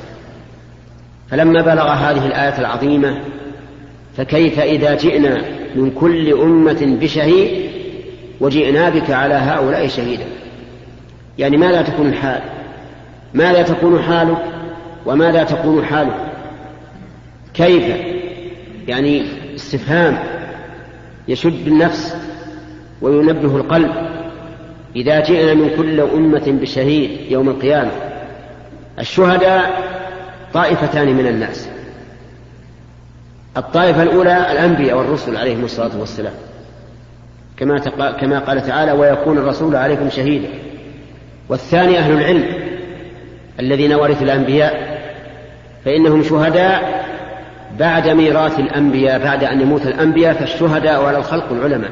فلما 1.31 1.63
بلغ 1.63 1.89
هذه 1.89 2.27
الآية 2.27 2.59
العظيمة 2.59 3.21
فكيف 4.17 4.61
إذا 4.61 4.95
جئنا 4.95 5.43
من 5.75 5.91
كل 5.91 6.33
أمة 6.33 6.99
بشهيد 7.01 7.71
وجئنا 8.41 8.89
بك 8.89 9.11
على 9.11 9.35
هؤلاء 9.35 9.89
شهيدا؟ 9.89 10.25
يعني 11.39 11.57
ماذا 11.57 11.83
تكون 11.83 12.09
الحال؟ 12.09 12.43
ماذا 13.35 13.63
تكون 13.63 14.03
حالك 14.03 14.45
وماذا 15.07 15.45
تكون 15.45 15.85
حالك؟ 15.85 16.33
كيف؟ 17.55 17.97
يعني 18.89 19.23
استفهام 19.55 20.19
يشد 21.29 21.67
النفس 21.67 22.17
وينبه 23.03 23.57
القلب. 23.57 23.93
إذا 24.97 25.21
جئنا 25.21 25.55
من 25.55 25.71
كل 25.77 26.01
أمة 26.01 26.43
بشهيد 26.47 27.11
يوم 27.31 27.49
القيامة 27.49 27.91
الشهداء 28.99 29.83
طائفتان 30.55 31.17
من 31.17 31.27
الناس. 31.27 31.69
الطائفة 33.57 34.03
الأولى 34.03 34.53
الأنبياء 34.53 34.99
والرسل 34.99 35.37
عليهم 35.37 35.65
الصلاة 35.65 36.01
والسلام. 36.01 36.35
كما 37.57 37.79
كما 38.11 38.39
قال 38.39 38.67
تعالى 38.67 38.93
ويكون 38.93 39.39
الرسول 39.39 39.77
عليكم 39.77 40.11
شهيدا. 40.11 40.49
والثاني 41.49 41.99
أهل 41.99 42.13
العلم. 42.13 42.72
الذين 43.61 43.93
ورثوا 43.93 44.23
الأنبياء 44.23 45.03
فإنهم 45.85 46.23
شهداء 46.23 47.03
بعد 47.79 48.09
ميراث 48.09 48.59
الأنبياء 48.59 49.19
بعد 49.19 49.45
أن 49.45 49.61
يموت 49.61 49.87
الأنبياء 49.87 50.35
فالشهداء 50.35 51.05
على 51.05 51.19
الخلق 51.19 51.53
العلماء. 51.53 51.91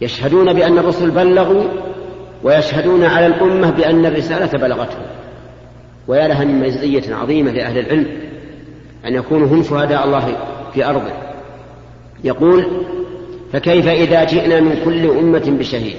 يشهدون 0.00 0.52
بأن 0.52 0.78
الرسل 0.78 1.10
بلغوا 1.10 1.64
ويشهدون 2.42 3.04
على 3.04 3.26
الأمة 3.26 3.70
بأن 3.70 4.06
الرسالة 4.06 4.58
بلغتهم. 4.58 5.02
ويا 6.08 6.28
لها 6.28 6.44
من 6.44 6.60
مزية 6.60 7.14
عظيمة 7.14 7.50
لأهل 7.50 7.78
العلم 7.78 8.06
أن 9.06 9.14
يكونوا 9.14 9.46
هم 9.46 9.62
شهداء 9.62 10.04
الله 10.04 10.36
في 10.74 10.84
أرضه. 10.84 11.12
يقول 12.24 12.66
فكيف 13.52 13.88
إذا 13.88 14.24
جئنا 14.24 14.60
من 14.60 14.82
كل 14.84 15.10
أمة 15.10 15.56
بشهيد؟ 15.58 15.96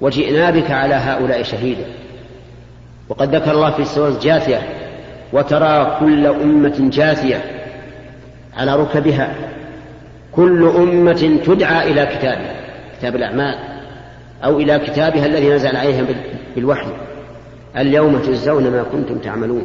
وجئنا 0.00 0.50
بك 0.50 0.70
على 0.70 0.94
هؤلاء 0.94 1.42
شهيدا. 1.42 1.84
وقد 3.08 3.34
ذكر 3.34 3.50
الله 3.50 3.70
في 3.70 3.82
السورة 3.82 4.08
الجاثية 4.08 4.62
وترى 5.32 5.96
كل 6.00 6.26
أمة 6.26 6.90
جاثية 6.92 7.42
على 8.56 8.76
ركبها 8.76 9.34
كل 10.32 10.72
أمة 10.76 11.40
تدعى 11.46 11.92
إلى 11.92 12.06
كتابها 12.06 12.54
كتاب 12.98 13.16
الأعمال 13.16 13.54
أو 14.44 14.58
إلى 14.60 14.78
كتابها 14.78 15.26
الذي 15.26 15.48
نزل 15.48 15.76
عليها 15.76 16.04
بالوحي 16.56 16.90
اليوم 17.76 18.18
تجزون 18.18 18.62
ما 18.62 18.84
كنتم 18.92 19.18
تعملون 19.18 19.62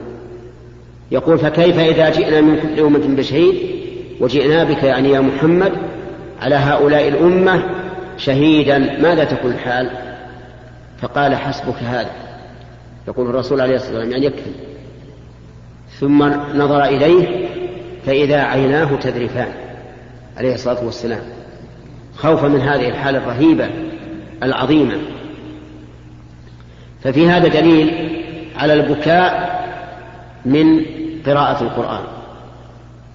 يقول 1.12 1.38
فكيف 1.38 1.80
إذا 1.80 2.10
جئنا 2.10 2.42
من 2.42 2.60
كل 2.60 2.80
أمة 2.80 3.16
بشهيد 3.16 3.56
وجئنا 4.20 4.64
بك 4.64 4.84
يعني 4.84 5.10
يا 5.10 5.20
محمد 5.20 5.72
على 6.42 6.56
هؤلاء 6.56 7.08
الأمة 7.08 7.64
شهيدا 8.18 8.78
ماذا 8.78 9.24
تكون 9.24 9.52
الحال؟ 9.52 9.90
فقال 11.02 11.36
حسبك 11.36 11.76
هذا. 11.84 12.10
يقول 13.08 13.30
الرسول 13.30 13.62
عليه 13.62 13.76
الصلاة 13.76 13.92
والسلام 13.92 14.12
يعني 14.12 14.26
يكفي. 14.26 14.52
ثم 16.00 16.24
نظر 16.56 16.84
إليه 16.84 17.48
فإذا 18.06 18.42
عيناه 18.42 18.96
تذرفان 18.96 19.52
عليه 20.38 20.54
الصلاة 20.54 20.86
والسلام. 20.86 21.22
خوفا 22.16 22.48
من 22.48 22.62
هذه 22.62 22.90
الحالة 22.90 23.18
الرهيبة 23.18 23.70
العظيمة. 24.44 24.98
ففي 27.04 27.30
هذا 27.30 27.48
دليل 27.48 28.12
على 28.56 28.74
البكاء 28.74 29.62
من 30.46 30.86
قراءة 31.26 31.64
القرآن 31.64 32.04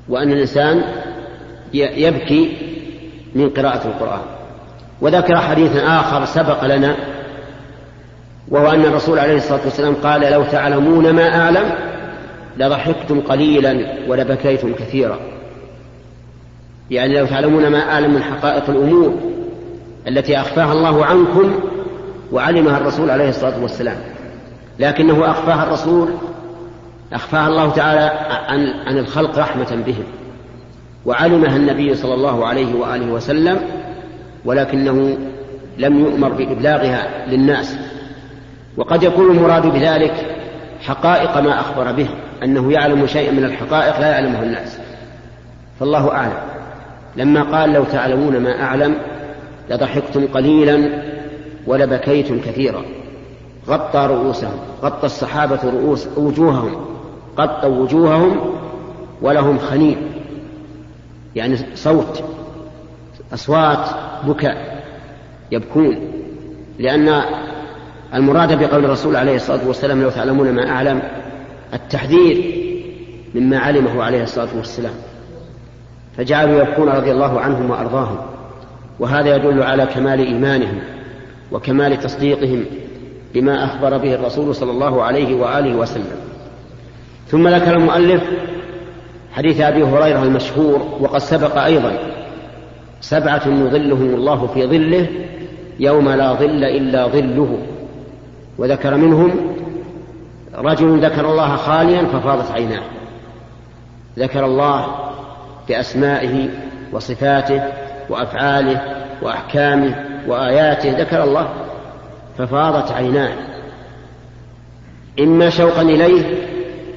وأن 0.09 0.33
الإنسان 0.33 0.85
يبكي 1.75 2.57
من 3.35 3.51
قراءة 3.51 3.89
القرآن. 3.89 4.23
وذكر 5.01 5.37
حديثا 5.37 6.01
آخر 6.01 6.25
سبق 6.25 6.65
لنا 6.65 6.97
وهو 8.49 8.71
أن 8.71 8.81
الرسول 8.81 9.19
عليه 9.19 9.37
الصلاة 9.37 9.61
والسلام 9.65 9.95
قال 9.95 10.33
لو 10.33 10.45
تعلمون 10.45 11.11
ما 11.11 11.41
أعلم 11.41 11.75
لضحكتم 12.59 13.21
قليلا 13.21 13.87
ولبكيتم 14.09 14.75
كثيرا. 14.75 15.19
يعني 16.91 17.19
لو 17.19 17.27
تعلمون 17.27 17.69
ما 17.69 17.93
أعلم 17.93 18.15
من 18.15 18.23
حقائق 18.23 18.71
الأمور 18.71 19.15
التي 20.09 20.41
أخفاها 20.41 20.73
الله 20.73 21.05
عنكم 21.05 21.55
وعلمها 22.33 22.79
الرسول 22.79 23.11
عليه 23.11 23.29
الصلاة 23.29 23.63
والسلام. 23.63 23.97
لكنه 24.79 25.31
أخفاها 25.31 25.63
الرسول 25.63 26.09
أخفاها 27.13 27.49
الله 27.49 27.71
تعالى 27.71 28.11
عن, 28.49 28.67
عن 28.87 28.99
الخلق 28.99 29.39
رحمة 29.39 29.83
بهم. 29.87 30.05
وعلمها 31.07 31.57
النبي 31.57 31.95
صلى 31.95 32.15
الله 32.15 32.47
عليه 32.47 32.75
وآله 32.75 33.13
وسلم 33.13 33.61
ولكنه 34.45 35.19
لم 35.79 35.99
يؤمر 35.99 36.29
بإبلاغها 36.29 37.27
للناس. 37.29 37.79
وقد 38.77 39.03
يكون 39.03 39.37
المراد 39.37 39.67
بذلك 39.67 40.37
حقائق 40.81 41.39
ما 41.39 41.61
أخبر 41.61 41.93
به 41.93 42.09
أنه 42.43 42.73
يعلم 42.73 43.07
شيئا 43.07 43.33
من 43.33 43.45
الحقائق 43.45 44.01
لا 44.01 44.09
يعلمه 44.09 44.43
الناس. 44.43 44.79
فالله 45.81 46.13
أعلم. 46.13 46.39
لما 47.17 47.43
قال 47.43 47.73
لو 47.73 47.85
تعلمون 47.85 48.41
ما 48.41 48.63
أعلم 48.63 48.95
لضحكتم 49.71 50.27
قليلا 50.27 51.03
ولبكيتم 51.67 52.41
كثيرا. 52.41 52.83
غطى 53.69 54.07
رؤوسهم 54.11 54.59
غطى 54.83 55.07
الصحابة 55.07 55.59
رؤوس 55.65 56.09
وجوههم 56.17 56.87
غطوا 57.39 57.79
وجوههم 57.79 58.41
ولهم 59.23 59.59
خنين. 59.59 59.97
يعني 61.37 61.57
صوت 61.75 62.25
أصوات 63.35 63.89
بكاء 64.27 64.85
يبكون 65.53 65.99
لأن 66.79 67.23
المراد 68.17 68.59
بقول 68.59 68.85
الرسول 68.85 69.17
عليه 69.17 69.37
الصلاة 69.37 69.67
والسلام 69.67 70.03
لو 70.03 70.11
تعلمون 70.11 70.53
ما 70.53 70.71
أعلم 70.71 71.03
التحذير 71.75 72.45
مما 73.35 73.59
علمه 73.59 74.03
عليه 74.03 74.23
الصلاة 74.23 74.49
والسلام. 74.57 74.93
فجعلوا 76.17 76.63
يبكون 76.63 76.89
رضي 76.89 77.13
الله 77.13 77.41
عنهم 77.41 77.71
وأرضاهم. 77.71 78.19
وهذا 78.99 79.37
يدل 79.37 79.63
على 79.63 79.87
كمال 79.87 80.27
إيمانهم 80.27 80.79
وكمال 81.53 82.01
تصديقهم 82.01 82.65
بما 83.35 83.65
أخبر 83.65 83.99
به 83.99 84.15
الرسول 84.15 84.55
صلى 84.55 84.71
الله 84.71 85.03
عليه 85.03 85.35
وآله 85.35 85.77
وسلم. 85.77 86.17
ثم 87.29 87.49
ذكر 87.49 87.77
المؤلف 87.77 88.23
حديث 89.33 89.61
أبي 89.61 89.83
هريرة 89.83 90.23
المشهور 90.23 90.99
وقد 91.01 91.19
سبق 91.19 91.59
أيضا 91.59 91.93
سبعة 93.01 93.43
يظلهم 93.47 94.15
الله 94.15 94.47
في 94.47 94.67
ظله 94.67 95.07
يوم 95.81 96.09
لا 96.09 96.33
ظل 96.33 96.65
إلا 96.65 97.07
ظله. 97.07 97.59
وذكر 98.59 98.97
منهم 98.97 99.31
رجل 100.55 101.05
ذكر 101.05 101.31
الله 101.31 101.57
خاليا 101.57 102.05
ففاضت 102.05 102.51
عيناه. 102.51 102.83
ذكر 104.19 104.45
الله 104.45 104.87
بأسمائه 105.69 106.49
وصفاته 106.93 107.63
وأفعاله 108.11 108.81
وأحكامه 109.23 110.05
وآياته 110.29 110.99
ذكر 110.99 111.25
الله 111.25 111.49
ففاضت 112.39 112.93
عيناه. 112.93 113.33
إما 115.21 115.51
شوقا 115.51 115.83
إليه 115.83 116.23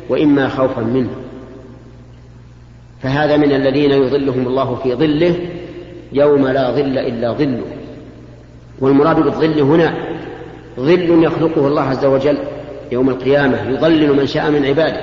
وإما 0.10 0.50
خوفا 0.50 0.82
منه. 0.82 1.10
فهذا 3.02 3.38
من 3.38 3.52
الذين 3.52 3.92
يظلهم 3.92 4.48
الله 4.48 4.76
في 4.76 4.96
ظله 4.96 5.36
يوم 6.14 6.48
لا 6.48 6.72
ظل 6.72 6.98
إلا 6.98 7.34
ظله. 7.34 7.66
والمراد 8.80 9.20
بالظل 9.20 9.62
هنا 9.62 10.09
ظل 10.80 11.24
يخلقه 11.24 11.68
الله 11.68 11.82
عز 11.82 12.06
وجل 12.06 12.38
يوم 12.92 13.10
القيامة 13.10 13.70
يظلل 13.70 14.14
من 14.14 14.28
شاء 14.28 14.52
من 14.52 14.66
عباده. 14.66 15.02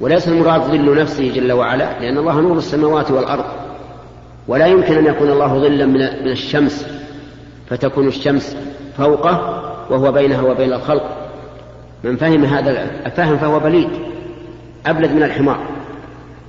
وليس 0.00 0.28
المراد 0.28 0.60
ظل 0.60 1.00
نفسه 1.00 1.32
جل 1.34 1.52
وعلا 1.52 2.00
لأن 2.00 2.18
الله 2.18 2.40
نور 2.40 2.58
السماوات 2.58 3.10
والأرض. 3.10 3.44
ولا 4.48 4.66
يمكن 4.66 4.94
أن 4.94 5.06
يكون 5.06 5.30
الله 5.30 5.58
ظلا 5.58 5.86
من 5.86 6.02
الشمس 6.30 6.86
فتكون 7.66 8.08
الشمس 8.08 8.56
فوقه 8.98 9.62
وهو 9.90 10.12
بينها 10.12 10.42
وبين 10.42 10.72
الخلق. 10.72 11.16
من 12.04 12.16
فهم 12.16 12.44
هذا 12.44 12.90
الفهم 13.06 13.36
فهو 13.36 13.60
بليد 13.60 13.88
أبلد 14.86 15.12
من 15.12 15.22
الحمار. 15.22 15.60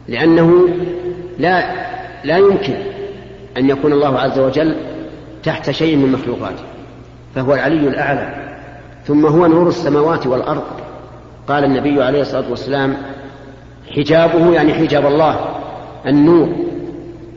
لأنه 0.08 0.70
لا 1.40 1.64
لا 2.24 2.38
يمكن 2.38 2.74
أن 3.58 3.70
يكون 3.70 3.94
الله 3.94 4.20
عز 4.20 4.40
وجل 4.40 4.76
تحت 5.44 5.72
شيء 5.72 5.96
من 5.96 6.12
مخلوقاته. 6.12 6.71
فهو 7.36 7.54
العلي 7.54 7.88
الأعلى 7.88 8.34
ثم 9.06 9.26
هو 9.26 9.48
نور 9.48 9.68
السماوات 9.68 10.28
والأرض. 10.28 10.64
قال 11.48 11.64
النبي 11.64 12.04
عليه 12.04 12.22
الصلاة 12.22 12.50
والسلام 12.50 12.98
حجابه 13.96 14.54
يعني 14.54 14.74
حجاب 14.74 15.06
الله 15.06 15.40
النور. 16.06 16.50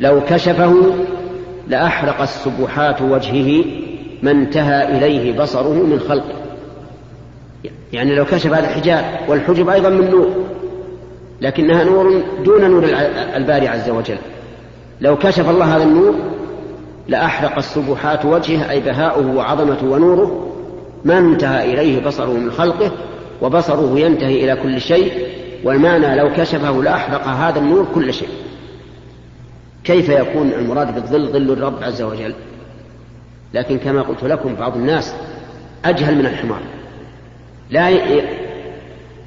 لو 0.00 0.20
كشفه 0.28 0.74
لأحرق 1.68 2.22
السبحات 2.22 3.02
وجهه 3.02 3.64
ما 4.22 4.30
انتهى 4.30 4.98
إليه 4.98 5.38
بصره 5.38 5.72
من 5.72 6.00
خلقه. 6.08 6.34
يعني 7.92 8.14
لو 8.14 8.24
كشف 8.24 8.52
هذا 8.52 8.68
الحجاب 8.68 9.04
والحجب 9.28 9.68
أيضا 9.68 9.88
من 9.88 10.10
نور 10.10 10.28
لكنها 11.40 11.84
نور 11.84 12.22
دون 12.44 12.70
نور 12.70 12.84
الباري 13.36 13.68
عز 13.68 13.90
وجل. 13.90 14.18
لو 15.00 15.16
كشف 15.16 15.50
الله 15.50 15.76
هذا 15.76 15.82
النور 15.84 16.14
لأحرق 17.08 17.56
السبحات 17.56 18.24
وجهه 18.24 18.70
أي 18.70 18.80
بهاؤه 18.80 19.36
وعظمته 19.36 19.86
ونوره. 19.86 20.50
ما 21.04 21.18
انتهى 21.18 21.72
إليه 21.72 22.00
بصره 22.06 22.32
من 22.32 22.50
خلقه 22.50 22.92
وبصره 23.42 23.98
ينتهي 23.98 24.44
إلى 24.44 24.62
كل 24.62 24.80
شيء. 24.80 25.26
والمعنى 25.64 26.16
لو 26.16 26.32
كشفه 26.36 26.82
لأحرق 26.82 27.26
هذا 27.26 27.58
النور 27.58 27.86
كل 27.94 28.14
شيء. 28.14 28.28
كيف 29.84 30.08
يكون 30.08 30.52
المراد 30.52 30.94
بالظل 30.94 31.28
ظل 31.32 31.52
الرب 31.52 31.82
عز 31.82 32.02
وجل؟ 32.02 32.34
لكن 33.54 33.78
كما 33.78 34.02
قلت 34.02 34.24
لكم 34.24 34.54
بعض 34.54 34.76
الناس 34.76 35.14
أجهل 35.84 36.18
من 36.18 36.26
الحمار. 36.26 36.60
لا 37.70 37.90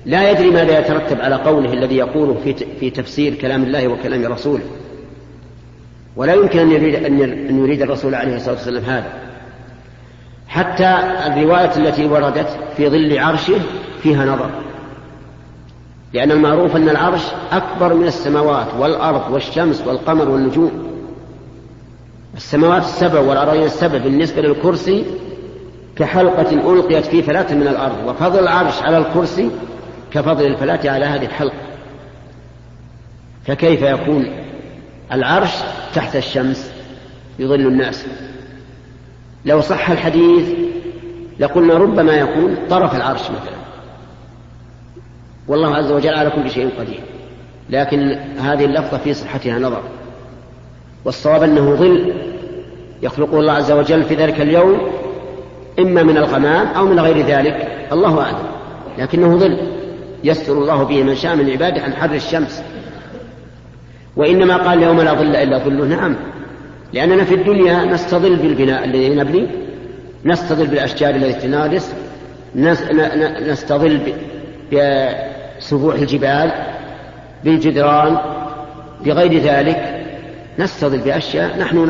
لا 0.05 0.32
يدري 0.32 0.49
ماذا 0.49 0.80
يترتب 0.80 1.21
على 1.21 1.36
قوله 1.36 1.73
الذي 1.73 1.95
يقوله 1.95 2.38
في 2.43 2.53
في 2.80 2.89
تفسير 2.89 3.36
كلام 3.36 3.63
الله 3.63 3.88
وكلام 3.88 4.25
رسوله. 4.25 4.63
ولا 6.18 6.34
يمكن 6.34 6.59
أن 6.59 6.72
يريد 6.72 6.95
أن 7.49 7.59
يريد 7.59 7.82
الرسول 7.82 8.15
عليه 8.15 8.36
الصلاة 8.36 8.55
والسلام 8.55 8.84
هذا. 8.84 9.13
حتى 10.47 10.97
الرواية 11.28 11.78
التي 11.78 12.05
وردت 12.05 12.59
في 12.78 12.89
ظل 12.89 13.20
عرشه 13.20 13.59
فيها 14.03 14.26
نظر. 14.26 14.49
لأن 16.13 16.32
المعروف 16.32 16.76
أن 16.76 16.89
العرش 16.89 17.22
أكبر 17.51 17.93
من 17.93 18.07
السماوات 18.07 18.68
والأرض 18.80 19.32
والشمس 19.32 19.88
والقمر 19.88 20.30
والنجوم. 20.30 20.88
السماوات 22.36 22.82
السبع 22.82 23.20
والأرضين 23.20 23.63
السبع 23.63 23.97
بالنسبة 23.97 24.41
للكرسي 24.41 25.05
كحلقة 25.95 26.74
ألقيت 26.74 27.05
في 27.05 27.22
فلاة 27.22 27.53
من 27.53 27.68
الأرض 27.68 28.07
وفضل 28.07 28.39
العرش 28.39 28.82
على 28.82 28.97
الكرسي 28.97 29.51
كفضل 30.11 30.45
الفلاة 30.45 30.91
على 30.91 31.05
هذه 31.05 31.26
الحلقة. 31.26 31.57
فكيف 33.45 33.82
يكون؟ 33.82 34.47
العرش 35.12 35.51
تحت 35.95 36.16
الشمس 36.16 36.72
يظل 37.39 37.68
الناس. 37.68 38.05
لو 39.45 39.62
صح 39.62 39.89
الحديث 39.89 40.49
لقلنا 41.39 41.74
ربما 41.74 42.14
يكون 42.14 42.58
طرف 42.70 42.95
العرش 42.95 43.22
مثلا. 43.22 43.58
والله 45.47 45.76
عز 45.76 45.91
وجل 45.91 46.14
على 46.14 46.30
كل 46.30 46.51
شيء 46.51 46.70
قدير. 46.80 46.99
لكن 47.70 48.20
هذه 48.39 48.66
اللفظة 48.66 48.97
في 48.97 49.14
صحتها 49.14 49.60
نظر. 49.60 49.84
والصواب 51.05 51.43
أنه 51.43 51.76
ظل 51.76 52.14
يخلقه 53.01 53.39
الله 53.39 53.53
عز 53.53 53.72
وجل 53.72 54.03
في 54.03 54.16
ذلك 54.16 54.41
اليوم 54.41 54.91
إما 55.80 56.03
من 56.03 56.18
الغمام 56.18 56.68
أو 56.68 56.86
من 56.86 56.99
غير 56.99 57.26
ذلك. 57.26 57.88
الله 57.91 58.22
أعلم. 58.22 58.47
لكنه 58.97 59.38
ظل. 59.38 59.58
يستر 60.24 60.53
الله 60.53 60.84
به 60.84 61.03
من 61.03 61.16
شاء 61.16 61.36
من 61.36 61.49
عباده 61.49 61.82
عن 61.82 61.93
حر 61.93 62.16
الشمس. 62.16 62.64
وإنما 64.18 64.57
قال 64.57 64.84
يوم 64.84 65.01
لا 65.01 65.13
ظل 65.13 65.36
إلا 65.36 65.57
ظله. 65.57 65.86
نعم. 65.86 66.15
لأننا 66.93 67.24
في 67.24 67.36
الدنيا 67.36 67.86
نستظل 67.86 68.36
بالبناء 68.36 68.86
الذي 68.86 69.15
نبني 69.15 69.47
نستظل 70.26 70.68
بالأشجار 70.68 71.15
التي 71.15 71.47
تنادس 71.47 71.93
نستظل 73.41 73.99
بسبوح 74.74 75.95
الجبال 75.95 76.51
بالجدران 77.43 78.18
بغير 79.05 79.41
ذلك 79.41 80.05
نستظل 80.59 80.97
بأشياء 80.97 81.59
نحن 81.59 81.89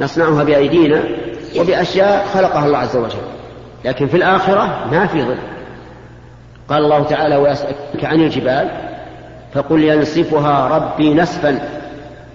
نصنعها 0.00 0.44
بأيدينا 0.44 1.02
وبأشياء 1.58 2.26
خلقها 2.34 2.66
الله 2.66 2.78
عز 2.78 2.96
وجل. 2.96 3.18
لكن 3.84 4.06
في 4.06 4.16
الآخرة 4.16 4.88
ما 4.92 5.06
في 5.06 5.22
ظل. 5.22 5.36
قال 6.68 6.84
الله 6.84 7.02
تعالى 7.02 7.36
ويسألك 7.36 8.04
عن 8.04 8.20
الجبال 8.20 8.68
فقل 9.54 9.84
ينسفها 9.84 10.68
ربي 10.68 11.14
نسفا 11.14 11.68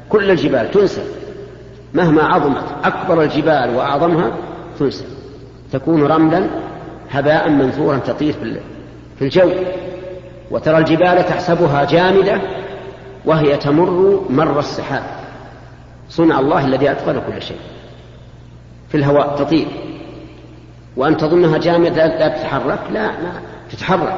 كل 0.09 0.31
الجبال 0.31 0.71
تنسف 0.71 1.19
مهما 1.93 2.23
عظمت 2.23 2.63
أكبر 2.83 3.23
الجبال 3.23 3.75
وأعظمها 3.75 4.31
تنسف 4.79 5.05
تكون 5.71 6.03
رملا 6.03 6.47
هباء 7.11 7.49
منثورا 7.49 7.97
تطير 7.97 8.33
في 9.19 9.25
الجو. 9.25 9.51
وترى 10.51 10.77
الجبال 10.77 11.25
تحسبها 11.25 11.83
جامدة 11.83 12.41
وهي 13.25 13.57
تمر 13.57 14.25
مر 14.29 14.59
السحاب. 14.59 15.03
صنع 16.09 16.39
الله 16.39 16.65
الذي 16.65 16.91
أتقن 16.91 17.21
كل 17.27 17.41
شيء. 17.41 17.57
في 18.89 18.97
الهواء 18.97 19.35
تطير. 19.35 19.67
وأن 20.97 21.17
تظنها 21.17 21.57
جامدة 21.57 22.05
لا 22.05 22.27
تتحرك 22.27 22.79
لا 22.91 23.07
لا 23.07 23.31
تتحرك. 23.71 24.17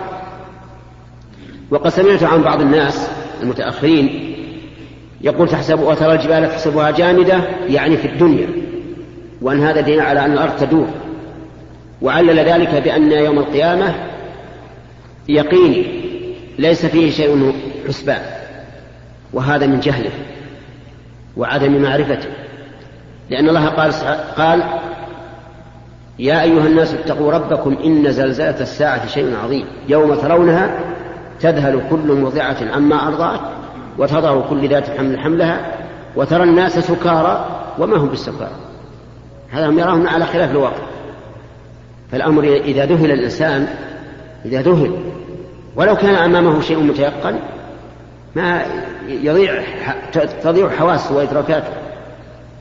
وقد 1.71 1.89
سمعت 1.89 2.23
عن 2.23 2.41
بعض 2.41 2.61
الناس 2.61 3.09
المتأخرين 3.43 4.35
يقول 5.21 5.49
تحسب 5.49 5.79
وترى 5.79 6.13
الجبال 6.13 6.49
تحسبها 6.49 6.91
جامدة 6.91 7.41
يعني 7.69 7.97
في 7.97 8.07
الدنيا 8.07 8.47
وأن 9.41 9.63
هذا 9.63 9.81
دين 9.81 9.99
على 9.99 10.25
أن 10.25 10.33
الأرض 10.33 10.55
تدور. 10.55 10.87
وعلل 12.01 12.39
ذلك 12.39 12.75
بأن 12.83 13.11
يوم 13.11 13.39
القيامة 13.39 13.95
يقيني 15.29 15.85
ليس 16.59 16.85
فيه 16.85 17.11
شيء 17.11 17.53
حسبان 17.87 18.21
وهذا 19.33 19.67
من 19.67 19.79
جهله 19.79 20.11
وعدم 21.37 21.81
معرفته. 21.81 22.29
لأن 23.29 23.49
الله 23.49 23.67
قال 23.67 23.93
قال 24.37 24.63
يا 26.19 26.41
أيها 26.41 26.67
الناس 26.67 26.93
اتقوا 26.93 27.31
ربكم 27.31 27.77
إن 27.85 28.11
زلزلة 28.11 28.61
الساعة 28.61 29.07
شيء 29.07 29.35
عظيم 29.43 29.65
يوم 29.89 30.15
ترونها 30.15 30.79
تذهل 31.39 31.81
كل 31.89 32.21
مرضعة 32.21 32.57
عما 32.73 33.07
أرضعت 33.07 33.39
وتضع 33.97 34.41
كل 34.49 34.69
ذات 34.69 34.89
حمل 34.89 35.19
حملها 35.19 35.75
وترى 36.15 36.43
الناس 36.43 36.79
سكارى 36.79 37.45
وما 37.79 37.97
هم 37.97 38.07
بالسكارى. 38.07 38.55
هذا 39.51 39.69
هم 39.69 39.79
يراهم 39.79 40.07
على 40.07 40.25
خلاف 40.25 40.51
الواقع. 40.51 40.83
فالأمر 42.11 42.43
إذا 42.43 42.85
ذهل 42.85 43.11
الإنسان 43.11 43.67
إذا 44.45 44.61
ذهل 44.61 44.91
ولو 45.75 45.95
كان 45.95 46.15
أمامه 46.15 46.61
شيء 46.61 46.79
متيقن 46.79 47.35
ما 48.35 48.61
يضيع 49.07 49.63
تضيع 50.43 50.69
حواسه 50.69 51.15
وإدراكاته 51.15 51.73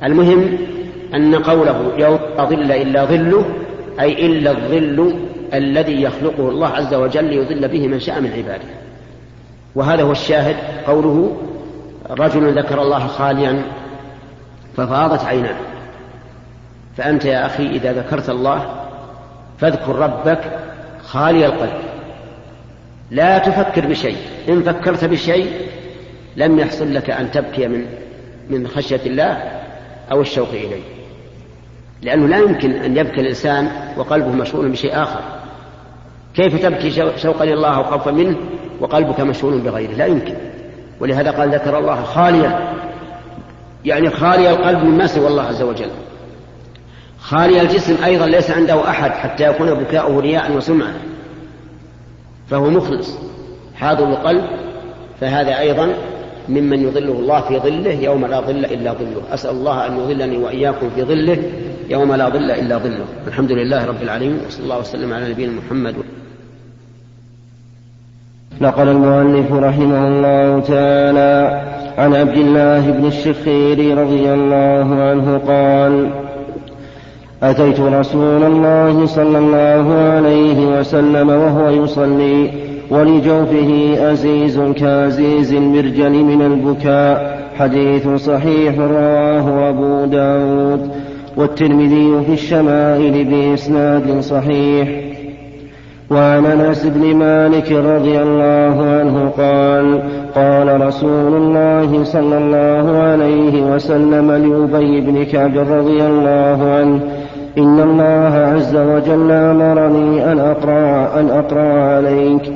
المهم 0.03 0.59
أن 1.15 1.35
قوله 1.35 1.93
يوم 1.99 2.19
ظل 2.37 2.73
إلا 2.73 3.05
ظله 3.05 3.45
أي 4.01 4.27
إلا 4.27 4.51
الظل 4.51 5.15
الذي 5.55 6.03
يخلقه 6.03 6.49
الله 6.49 6.69
عز 6.69 6.95
وجل 6.95 7.25
ليظل 7.25 7.69
به 7.69 7.89
من 7.89 8.01
شاء 8.01 8.21
من 8.21 8.33
عباده. 8.33 8.69
وهذا 9.75 10.03
هو 10.03 10.13
الشاهد 10.13 10.57
قوله 10.87 11.37
رجل 12.11 12.59
ذكر 12.59 12.83
الله 12.83 13.07
خاليا 13.07 13.63
ففاضت 14.77 15.25
عيناه. 15.25 15.57
فأنت 16.97 17.25
يا 17.25 17.47
أخي 17.47 17.67
إذا 17.67 17.93
ذكرت 17.93 18.31
الله 18.31 18.75
فاذكر 19.59 19.97
ربك 19.97 20.41
خالي 21.05 21.47
القلب. 21.47 21.81
لا 23.11 23.39
تفكر 23.39 23.87
بشيء 23.87 24.17
إن 24.49 24.63
فكرت 24.63 25.05
بشيء 25.05 25.53
لم 26.37 26.59
يحصل 26.59 26.95
لك 26.95 27.11
أن 27.11 27.31
تبكي 27.31 27.69
من 27.69 27.87
من 28.51 28.69
خشية 28.69 29.01
الله 29.07 29.51
أو 30.13 30.21
الشوق 30.21 30.49
إليه. 30.49 30.83
لأنه 32.03 32.29
لا 32.29 32.39
يمكن 32.39 32.71
أن 32.73 32.97
يبكي 32.97 33.21
الإنسان 33.21 33.71
وقلبه 33.97 34.29
مشغول 34.29 34.69
بشيء 34.69 35.03
آخر. 35.03 35.40
كيف 36.35 36.63
تبكي 36.63 36.91
شوقا 37.17 37.45
الله 37.45 37.81
وخوفا 37.81 38.11
منه 38.11 38.37
وقلبك 38.81 39.21
مشغول 39.21 39.59
بغيره؟ 39.59 39.93
لا 39.93 40.07
يمكن. 40.07 40.35
ولهذا 41.01 41.31
قال 41.31 41.55
ذكر 41.55 41.79
الله 41.79 42.03
خاليا. 42.03 42.75
يعني 43.85 44.11
خالي 44.11 44.51
القلب 44.51 44.85
مما 44.85 45.07
سوى 45.07 45.29
الله 45.29 45.43
عز 45.43 45.63
وجل. 45.63 45.91
خالي 47.21 47.61
الجسم 47.61 48.05
أيضا 48.05 48.27
ليس 48.27 48.51
عنده 48.51 48.89
أحد 48.89 49.11
حتى 49.11 49.45
يكون 49.45 49.75
بكاؤه 49.75 50.21
رياء 50.21 50.53
وسمعة. 50.53 50.95
فهو 52.51 52.71
مخلص. 52.71 53.19
حاضر 53.75 54.09
القلب. 54.09 54.45
فهذا 55.21 55.59
أيضا 55.59 55.95
ممن 56.49 56.83
يظله 56.83 57.13
الله 57.13 57.41
في 57.41 57.59
ظله 57.59 57.93
يوم 57.93 58.27
لا 58.27 58.41
ظل 58.41 58.65
إلا 58.65 58.93
ظله. 58.93 59.23
أسأل 59.35 59.51
الله 59.51 59.87
أن 59.87 59.99
يظلني 59.99 60.37
وإياكم 60.37 60.91
في 60.91 61.03
ظله 61.03 61.43
يوم 61.89 62.15
لا 62.15 62.29
ظل 62.29 62.51
إلا 62.51 62.79
ظله. 62.79 63.05
الحمد 63.27 63.53
لله 63.53 63.85
رب 63.87 64.03
العالمين. 64.03 64.41
وصلى 64.47 64.65
الله 64.65 64.79
وسلم 64.79 65.13
على 65.13 65.31
نبينا 65.31 65.53
محمد. 65.53 65.95
نقل 68.61 68.89
المؤلف 68.89 69.53
رحمه 69.53 70.09
الله 70.09 70.61
تعالى 70.61 71.63
عن 71.99 72.15
عبد 72.15 72.37
الله 72.37 72.91
بن 72.91 73.07
الشخير 73.07 73.99
رضي 73.99 74.33
الله 74.35 74.95
عنه 75.03 75.39
قال 75.49 76.11
أتيت 77.43 77.81
رسول 77.81 78.43
الله 78.43 79.07
صلى 79.07 79.39
الله 79.39 79.95
عليه 79.95 80.79
وسلم 80.79 81.29
وهو 81.29 81.69
يصلي 81.69 82.51
ولجوفه 82.91 83.97
أزيز 84.13 84.61
كأزيز 84.61 85.53
المرجل 85.53 86.13
من 86.13 86.43
البكاء 86.43 87.41
حديث 87.59 88.09
صحيح 88.09 88.79
رواه 88.79 89.69
أبو 89.69 90.05
داود 90.05 90.91
والترمذي 91.37 92.25
في 92.27 92.33
الشمائل 92.33 93.25
بإسناد 93.25 94.21
صحيح. 94.21 95.10
وعن 96.11 96.47
أنس 96.47 96.87
بن 96.87 97.17
مالك 97.17 97.73
رضي 97.73 98.23
الله 98.23 98.83
عنه 98.83 99.31
قال 99.37 100.03
قال 100.35 100.81
رسول 100.81 101.35
الله 101.35 102.05
صلى 102.05 102.39
الله 102.39 102.99
عليه 102.99 103.63
وسلم 103.63 104.31
لأبي 104.31 105.01
بن 105.01 105.25
كعب 105.25 105.59
رضي 105.59 106.07
الله 106.07 106.73
عنه 106.73 107.01
إن 107.59 107.81
الله 107.81 108.35
عز 108.55 108.77
وجل 108.77 109.31
أمرني 109.31 110.33
أن 110.33 110.39
أقرأ 110.39 111.21
أن 111.21 111.31
أقرأ 111.31 111.95
عليك. 111.95 112.53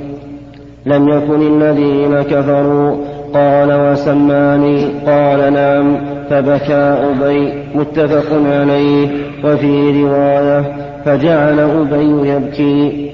لم 0.86 1.08
يكن 1.08 1.62
الذين 1.62 2.22
كفروا 2.22 2.96
قال 3.34 3.90
وسماني 3.90 4.84
قال 5.06 5.52
نعم 5.52 5.96
فبكى 6.30 6.96
أبي 7.10 7.52
متفق 7.74 8.26
عليه. 8.46 9.08
وفي 9.44 10.02
رواية 10.02 10.64
فجعل 11.04 11.60
أبي 11.60 12.30
يبكي. 12.30 13.13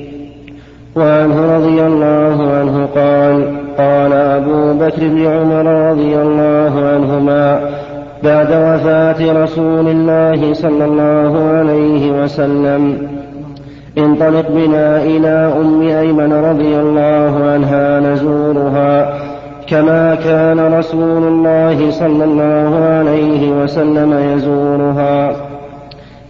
وعنه 1.00 1.56
رضي 1.56 1.86
الله 1.86 2.52
عنه 2.52 2.86
قال 2.94 3.56
قال 3.78 4.12
أبو 4.12 4.72
بكر 4.72 5.08
بن 5.08 5.26
عمر 5.26 5.90
رضي 5.90 6.16
الله 6.16 6.72
عنهما 6.94 7.60
بعد 8.24 8.48
وفاة 8.48 9.42
رسول 9.44 9.88
الله 9.88 10.52
صلى 10.52 10.84
الله 10.84 11.50
عليه 11.52 12.22
وسلم 12.22 13.08
انطلق 13.98 14.50
بنا 14.50 15.02
إلى 15.02 15.52
أم 15.60 15.82
أيمن 15.82 16.32
رضي 16.32 16.76
الله 16.80 17.50
عنها 17.50 18.00
نزورها 18.00 19.18
كما 19.68 20.14
كان 20.14 20.74
رسول 20.78 21.22
الله 21.22 21.90
صلى 21.90 22.24
الله 22.24 22.84
عليه 22.84 23.62
وسلم 23.62 24.34
يزورها. 24.34 25.32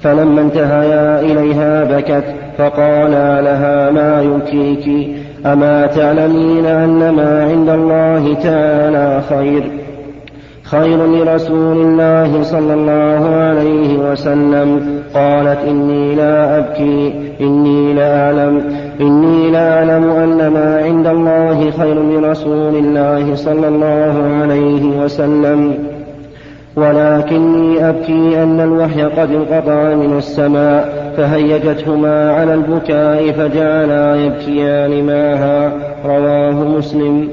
فلما 0.02 0.40
انتهيا 0.40 1.20
إليها 1.20 1.84
بكت 1.84 2.24
فقالا 2.60 3.42
لها 3.42 3.90
ما 3.90 4.22
يبكيك 4.22 5.08
أما 5.46 5.86
تعلمين 5.86 6.66
أن 6.66 7.10
ما 7.10 7.44
عند 7.50 7.68
الله 7.68 8.34
تعالى 8.34 9.22
خير؟ 9.28 9.62
خير 10.62 11.06
لرسول 11.06 11.76
الله 11.76 12.42
صلى 12.42 12.74
الله 12.74 13.34
عليه 13.34 14.10
وسلم. 14.10 15.00
قالت 15.14 15.58
إني 15.68 16.14
لا 16.14 16.58
أبكي 16.58 17.12
إني 17.40 17.94
لأعلم 17.94 18.62
إني 19.00 19.50
لأعلم 19.50 20.10
أن 20.10 20.48
ما 20.48 20.82
عند 20.84 21.06
الله 21.06 21.70
خير 21.70 22.02
لرسول 22.02 22.74
الله 22.74 23.34
صلى 23.34 23.68
الله 23.68 24.14
عليه 24.42 25.04
وسلم. 25.04 25.89
ولكني 26.76 27.88
أبكي 27.88 28.42
أن 28.42 28.60
الوحي 28.60 29.02
قد 29.02 29.30
انقطع 29.30 29.94
من 29.94 30.18
السماء 30.18 31.12
فهيجتهما 31.16 32.32
على 32.32 32.54
البكاء 32.54 33.32
فجعلا 33.32 34.16
يبكيان 34.16 35.06
معها. 35.06 35.72
رواه 36.06 36.64
مسلم. 36.78 37.28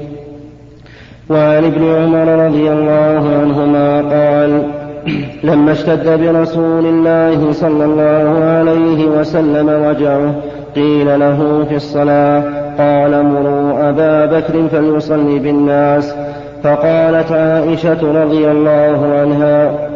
وعن 1.30 1.64
ابن 1.64 1.84
عمر 1.84 2.46
رضي 2.46 2.72
الله 2.72 3.28
عنهما 3.40 4.00
قال 4.00 4.62
لما 5.44 5.72
اشتد 5.72 6.20
برسول 6.20 6.86
الله 6.86 7.52
صلى 7.52 7.84
الله 7.84 8.44
عليه 8.44 9.06
وسلم 9.06 9.68
وجعه 9.68 10.34
قيل 10.74 11.20
له 11.20 11.64
في 11.68 11.76
الصلاة 11.76 12.42
قال 12.78 13.24
مروا 13.24 13.88
أبا 13.88 14.26
بكر 14.26 14.68
فليصلي 14.68 15.38
بالناس. 15.38 16.14
فقالت 16.62 17.32
عائشة 17.32 18.22
رضي 18.22 18.50
الله 18.50 19.14
عنها 19.20 19.88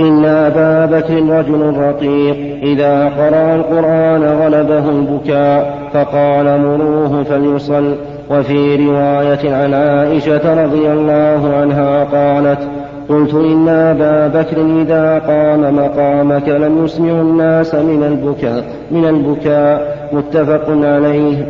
إن 0.00 0.24
أبا 0.24 0.98
بكر 0.98 1.14
رجل 1.14 1.76
رقيق 1.78 2.36
إذا 2.62 3.04
قرأ 3.04 3.54
القرآن 3.54 4.24
غلبه 4.24 4.90
البكاء 4.90 5.78
فقال 5.92 6.60
مروه 6.60 7.22
فليصل. 7.22 7.94
وفي 8.30 8.76
رواية 8.76 9.54
عن 9.54 9.74
عائشة 9.74 10.64
رضي 10.64 10.92
الله 10.92 11.54
عنها 11.56 12.04
قالت 12.04 12.68
قلت 13.08 13.34
إن 13.34 13.68
أبا 13.68 14.40
بكر 14.40 14.56
إذا 14.82 15.18
قام 15.18 15.76
مقامك 15.76 16.48
لم 16.48 16.84
يسمع 16.84 17.20
الناس 17.20 17.74
من 17.74 18.02
البكاء 18.02 18.64
من 18.90 19.04
البكاء 19.04 20.08
متفق 20.12 20.64
عليه. 20.68 21.46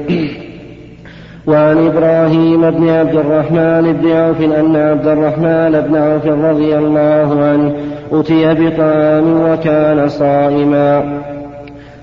وعن 1.46 1.86
إبراهيم 1.86 2.70
بن 2.70 2.88
عبد 2.88 3.14
الرحمن 3.14 3.92
بن 3.92 4.10
عوف 4.10 4.40
أن 4.40 4.76
عبد 4.76 5.06
الرحمن 5.06 5.80
بن 5.88 5.96
عوف 5.96 6.26
رضي 6.26 6.78
الله 6.78 7.44
عنه 7.44 7.74
أتي 8.12 8.54
بطعام 8.54 9.50
وكان 9.50 10.08
صائما. 10.08 11.20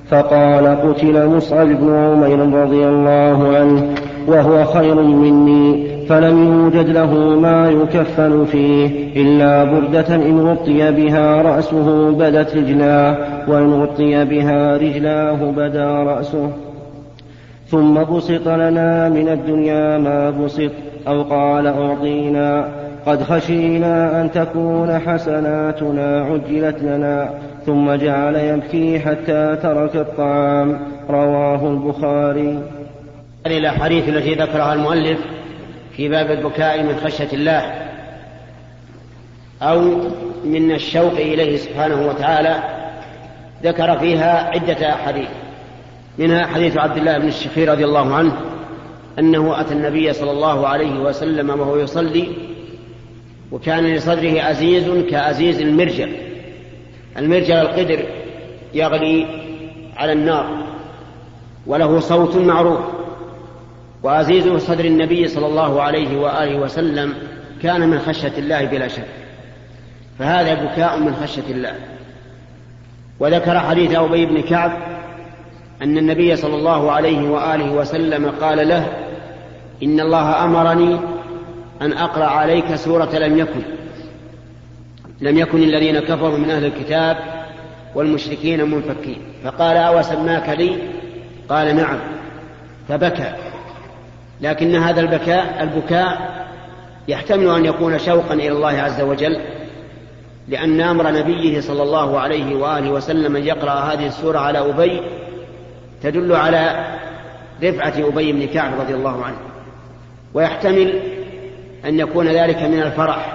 فقال 0.09 0.67
قتل 0.67 1.27
مصعب 1.27 1.67
بن 1.67 1.95
عمير 1.95 2.39
رضي 2.39 2.87
الله 2.87 3.57
عنه 3.57 3.83
وهو 4.27 4.65
خير 4.65 4.95
مني 4.95 5.87
فلم 6.09 6.43
يوجد 6.43 6.89
له 6.89 7.13
ما 7.39 7.69
يكفن 7.69 8.45
فيه 8.45 9.13
إلا 9.21 9.63
بردة 9.63 10.15
إن 10.15 10.39
غطي 10.39 10.91
بها 10.91 11.41
رأسه 11.41 12.11
بدت 12.11 12.55
رجلاه 12.55 13.17
وإن 13.47 13.73
غطي 13.73 14.25
بها 14.25 14.77
رجلاه 14.77 15.51
بدا 15.51 15.87
رأسه. 15.87 16.66
ثم 17.69 18.03
بسط 18.03 18.47
لنا 18.47 19.09
من 19.09 19.29
الدنيا 19.29 19.97
ما 19.97 20.29
بسط 20.29 20.71
أو 21.07 21.23
قال 21.23 21.67
أعطينا. 21.67 22.69
قد 23.05 23.23
خشينا 23.23 24.21
أن 24.21 24.31
تكون 24.31 24.99
حسناتنا 24.99 26.21
عجلت 26.21 26.83
لنا 26.83 27.29
ثم 27.65 27.95
جعل 27.95 28.35
يبكي 28.35 28.99
حتى 28.99 29.57
ترك 29.63 29.95
الطعام. 29.95 30.79
رواه 31.09 31.67
البخاري. 31.67 32.59
إلى 33.45 33.57
الأحاديث 33.57 34.09
التي 34.09 34.33
ذكرها 34.33 34.73
المؤلف 34.73 35.19
في 35.91 36.09
باب 36.09 36.31
البكاء 36.31 36.83
من 36.83 36.95
خشية 36.95 37.33
الله 37.33 37.73
أو 39.61 39.81
من 40.45 40.71
الشوق 40.71 41.13
إليه 41.13 41.57
سبحانه 41.57 42.07
وتعالى 42.07 42.55
ذكر 43.63 43.97
فيها 43.97 44.49
عدة 44.49 44.89
أحاديث. 44.89 45.29
منها 46.17 46.45
حديث 46.45 46.77
عبد 46.77 46.97
الله 46.97 47.17
بن 47.17 47.27
الشخير 47.27 47.71
رضي 47.71 47.85
الله 47.85 48.15
عنه 48.15 48.41
أنه 49.19 49.61
أتى 49.61 49.73
النبي 49.73 50.13
صلى 50.13 50.31
الله 50.31 50.67
عليه 50.67 50.99
وسلم 50.99 51.49
وهو 51.49 51.77
يصلي 51.77 52.27
وكان 53.51 53.95
لصدره 53.95 54.41
عزيز 54.41 54.89
كعزيز 55.09 55.61
المرجل. 55.61 56.11
المرجل 57.17 57.53
القدر 57.53 58.05
يغلي 58.73 59.27
على 59.97 60.11
النار 60.11 60.63
وله 61.67 61.99
صوت 61.99 62.35
معروف. 62.35 62.79
وعزيز 64.03 64.47
صدر 64.47 64.85
النبي 64.85 65.27
صلى 65.27 65.45
الله 65.45 65.81
عليه 65.81 66.19
وآله 66.19 66.59
وسلم 66.59 67.13
كان 67.63 67.89
من 67.89 67.99
خشية 67.99 68.37
الله 68.37 68.65
بلا 68.65 68.87
شك. 68.87 69.07
فهذا 70.19 70.53
بكاء 70.53 70.99
من 70.99 71.15
خشية 71.15 71.51
الله. 71.51 71.75
وذكر 73.19 73.59
حديث 73.59 73.95
أبي 73.95 74.25
بن 74.25 74.41
كعب 74.41 74.96
أن 75.81 75.97
النبي 75.97 76.35
صلى 76.35 76.55
الله 76.55 76.91
عليه 76.91 77.29
وآله 77.29 77.71
وسلم 77.71 78.31
قال 78.41 78.67
له 78.67 78.87
إن 79.83 79.99
الله 79.99 80.43
أمرني 80.43 80.99
أن 81.81 81.93
أقرأ 81.93 82.25
عليك 82.25 82.75
سورة 82.75 83.17
لم 83.17 83.37
يكن. 83.37 83.61
لم 85.21 85.37
يكن 85.37 85.63
الذين 85.63 85.99
كفروا 85.99 86.37
من 86.37 86.49
أهل 86.49 86.65
الكتاب 86.65 87.17
والمشركين 87.95 88.71
منفكين. 88.71 89.21
فقال 89.43 89.77
أوسماك 89.77 90.49
لي؟ 90.49 90.77
قال 91.49 91.75
نعم. 91.75 91.99
فبكى. 92.89 93.33
لكن 94.41 94.75
هذا 94.75 95.01
البكاء 95.01 95.63
البكاء 95.63 96.37
يحتمل 97.07 97.49
أن 97.49 97.65
يكون 97.65 97.99
شوقا 97.99 98.33
إلى 98.33 98.49
الله 98.49 98.69
عز 98.81 99.01
وجل 99.01 99.41
لأن 100.47 100.81
أمر 100.81 101.11
نبيه 101.11 101.61
صلى 101.61 101.83
الله 101.83 102.19
عليه 102.19 102.55
وآله 102.55 102.91
وسلم 102.91 103.35
أن 103.35 103.43
يقرأ 103.43 103.71
هذه 103.71 104.07
السورة 104.07 104.39
على 104.39 104.59
أبي 104.59 105.01
تدل 106.01 106.35
على 106.35 106.85
رفعة 107.63 107.93
أبي 108.07 108.31
بن 108.31 108.47
كعب 108.47 108.79
رضي 108.79 108.93
الله 108.93 109.25
عنه. 109.25 109.37
ويحتمل 110.33 110.99
أن 111.85 111.99
يكون 111.99 112.27
ذلك 112.27 112.61
من 112.61 112.81
الفرح 112.81 113.33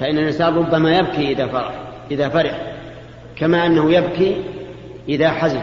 فإن 0.00 0.18
الإنسان 0.18 0.54
ربما 0.54 0.98
يبكي 0.98 1.32
إذا 1.32 1.46
فرح 1.46 1.74
إذا 2.10 2.28
فرح 2.28 2.60
كما 3.36 3.66
أنه 3.66 3.92
يبكي 3.92 4.44
إذا 5.08 5.30
حزن. 5.30 5.60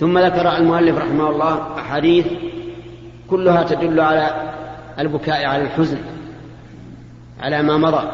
ثم 0.00 0.18
ذكر 0.18 0.56
المؤلف 0.56 0.98
رحمه 0.98 1.30
الله 1.30 1.78
أحاديث 1.78 2.26
كلها 3.30 3.62
تدل 3.62 4.00
على 4.00 4.52
البكاء 4.98 5.44
على 5.46 5.62
الحزن 5.62 5.98
على 7.40 7.62
ما 7.62 7.76
مضى. 7.76 8.08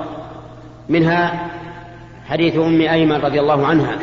منها 0.89 1.51
حديث 2.27 2.57
أم 2.57 2.81
أيمن 2.81 3.17
رضي 3.17 3.41
الله 3.41 3.67
عنها 3.67 3.99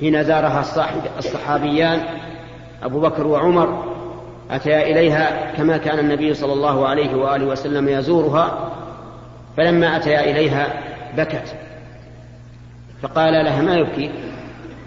حين 0.00 0.24
زارها 0.24 0.64
الصحابيان 1.18 2.00
أبو 2.82 3.00
بكر 3.00 3.26
وعمر 3.26 3.84
أتيا 4.50 4.82
إليها 4.82 5.52
كما 5.56 5.76
كان 5.76 5.98
النبي 5.98 6.34
صلى 6.34 6.52
الله 6.52 6.88
عليه 6.88 7.14
وآله 7.14 7.46
وسلم 7.46 7.88
يزورها 7.88 8.72
فلما 9.56 9.96
أتيا 9.96 10.30
إليها 10.30 10.66
بكت. 11.16 11.54
فقال 13.02 13.44
لها 13.44 13.62
ما 13.62 13.76
يبكي؟ 13.76 14.10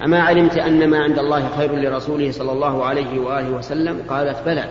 أما 0.04 0.22
علمت 0.22 0.58
أن 0.58 0.90
ما 0.90 1.00
عند 1.04 1.20
الله 1.20 1.50
خير 1.58 1.76
لرسوله 1.76 2.32
صلى 2.32 2.52
الله 2.52 2.86
عليه 2.86 3.20
وآله 3.20 3.50
وسلم 3.50 4.02
قالت 4.10 4.38
بلى. 4.46 4.66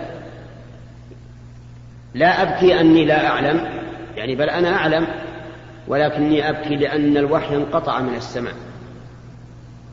لا 2.14 2.42
أبكي 2.42 2.80
أني 2.80 3.04
لا 3.04 3.26
أعلم. 3.26 3.68
يعني 4.16 4.36
بل 4.36 4.50
أنا 4.50 4.74
أعلم 4.74 5.06
ولكني 5.88 6.50
أبكي 6.50 6.76
لأن 6.76 7.16
الوحي 7.16 7.56
انقطع 7.56 8.00
من 8.00 8.14
السماء. 8.14 8.54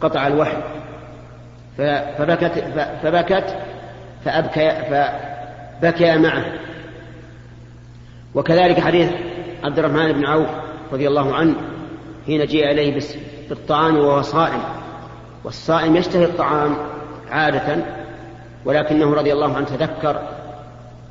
قطع 0.02 0.28
الوحي. 0.28 0.58
فبكت 2.18 2.64
فبكت 3.04 3.56
فأبكي 4.26 4.72
فبكي 5.82 6.18
معه. 6.18 6.46
وكذلك 8.36 8.80
حديث 8.80 9.10
عبد 9.64 9.80
الرحمن 9.80 10.12
بن 10.12 10.26
عوف 10.26 10.50
رضي 10.94 11.08
الله 11.08 11.36
عنه 11.36 11.56
حين 12.26 12.46
جيء 12.46 12.72
إليه 12.72 13.02
بالطعام 13.50 13.98
وهو 13.98 14.22
صائم. 14.22 14.62
والصائم 15.44 15.96
يشتهي 15.96 16.26
الطعام 16.26 16.78
عادة 17.32 17.86
ولكنه 18.66 19.14
رضي 19.14 19.34
الله 19.34 19.56
عنه 19.56 19.66
تذكر 19.66 20.22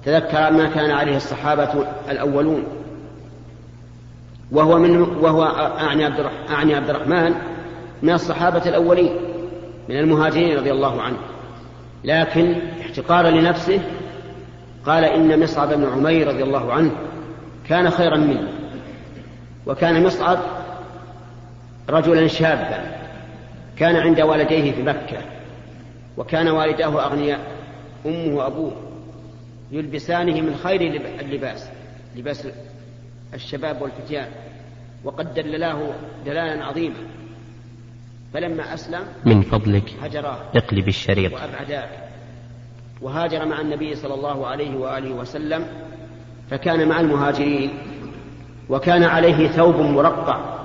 تذكر 0.04 0.52
ما 0.52 0.68
كان 0.74 0.90
عليه 0.90 1.16
الصحابة 1.16 1.86
الأولون. 2.10 2.64
وهو 4.52 4.78
من 4.78 5.00
وهو 5.00 5.44
أعني 5.78 6.04
عبد 6.04 6.26
أعني 6.50 6.74
عبد 6.74 6.90
الرحمن 6.90 7.34
من 8.02 8.12
الصحابة 8.12 8.68
الأولين 8.68 9.12
من 9.88 9.98
المهاجرين 9.98 10.58
رضي 10.58 10.70
الله 10.72 11.02
عنه. 11.02 11.18
لكن 12.04 12.56
احتقارا 12.80 13.30
لنفسه 13.30 13.80
قال 14.86 15.04
إن 15.04 15.42
مصعب 15.42 15.72
بن 15.72 15.84
عمير 15.84 16.28
رضي 16.28 16.42
الله 16.42 16.72
عنه 16.72 16.90
كان 17.68 17.90
خيرا 17.90 18.16
منه 18.16 18.48
وكان 19.66 20.06
مصعب 20.06 20.38
رجلا 21.90 22.26
شابا 22.26 22.98
كان 23.76 23.96
عند 23.96 24.20
والديه 24.20 24.72
في 24.72 24.82
مكة 24.82 25.18
وكان 26.16 26.48
والداه 26.48 27.06
أغنياء 27.06 27.40
أمه 28.06 28.36
وأبوه 28.36 28.72
يلبسانه 29.72 30.40
من 30.40 30.56
خير 30.56 30.80
اللباس 31.20 31.68
لباس 32.16 32.48
الشباب 33.34 33.82
والفتيان 33.82 34.28
وقد 35.04 35.34
دللاه 35.34 35.90
دلالا 36.26 36.64
عظيما. 36.64 36.96
فلما 38.34 38.74
أسلم 38.74 39.00
من 39.24 39.42
فضلك 39.42 39.94
هجراه 40.02 40.38
اقلب 40.56 40.88
الشريط. 40.88 41.32
وأبعداه 41.32 41.88
وهاجر 43.02 43.46
مع 43.46 43.60
النبي 43.60 43.94
صلى 43.94 44.14
الله 44.14 44.46
عليه 44.46 44.76
وآله 44.76 45.12
وسلم 45.12 45.66
فكان 46.50 46.88
مع 46.88 47.00
المهاجرين 47.00 47.70
وكان 48.68 49.02
عليه 49.04 49.48
ثوب 49.48 49.76
مرقع. 49.76 50.57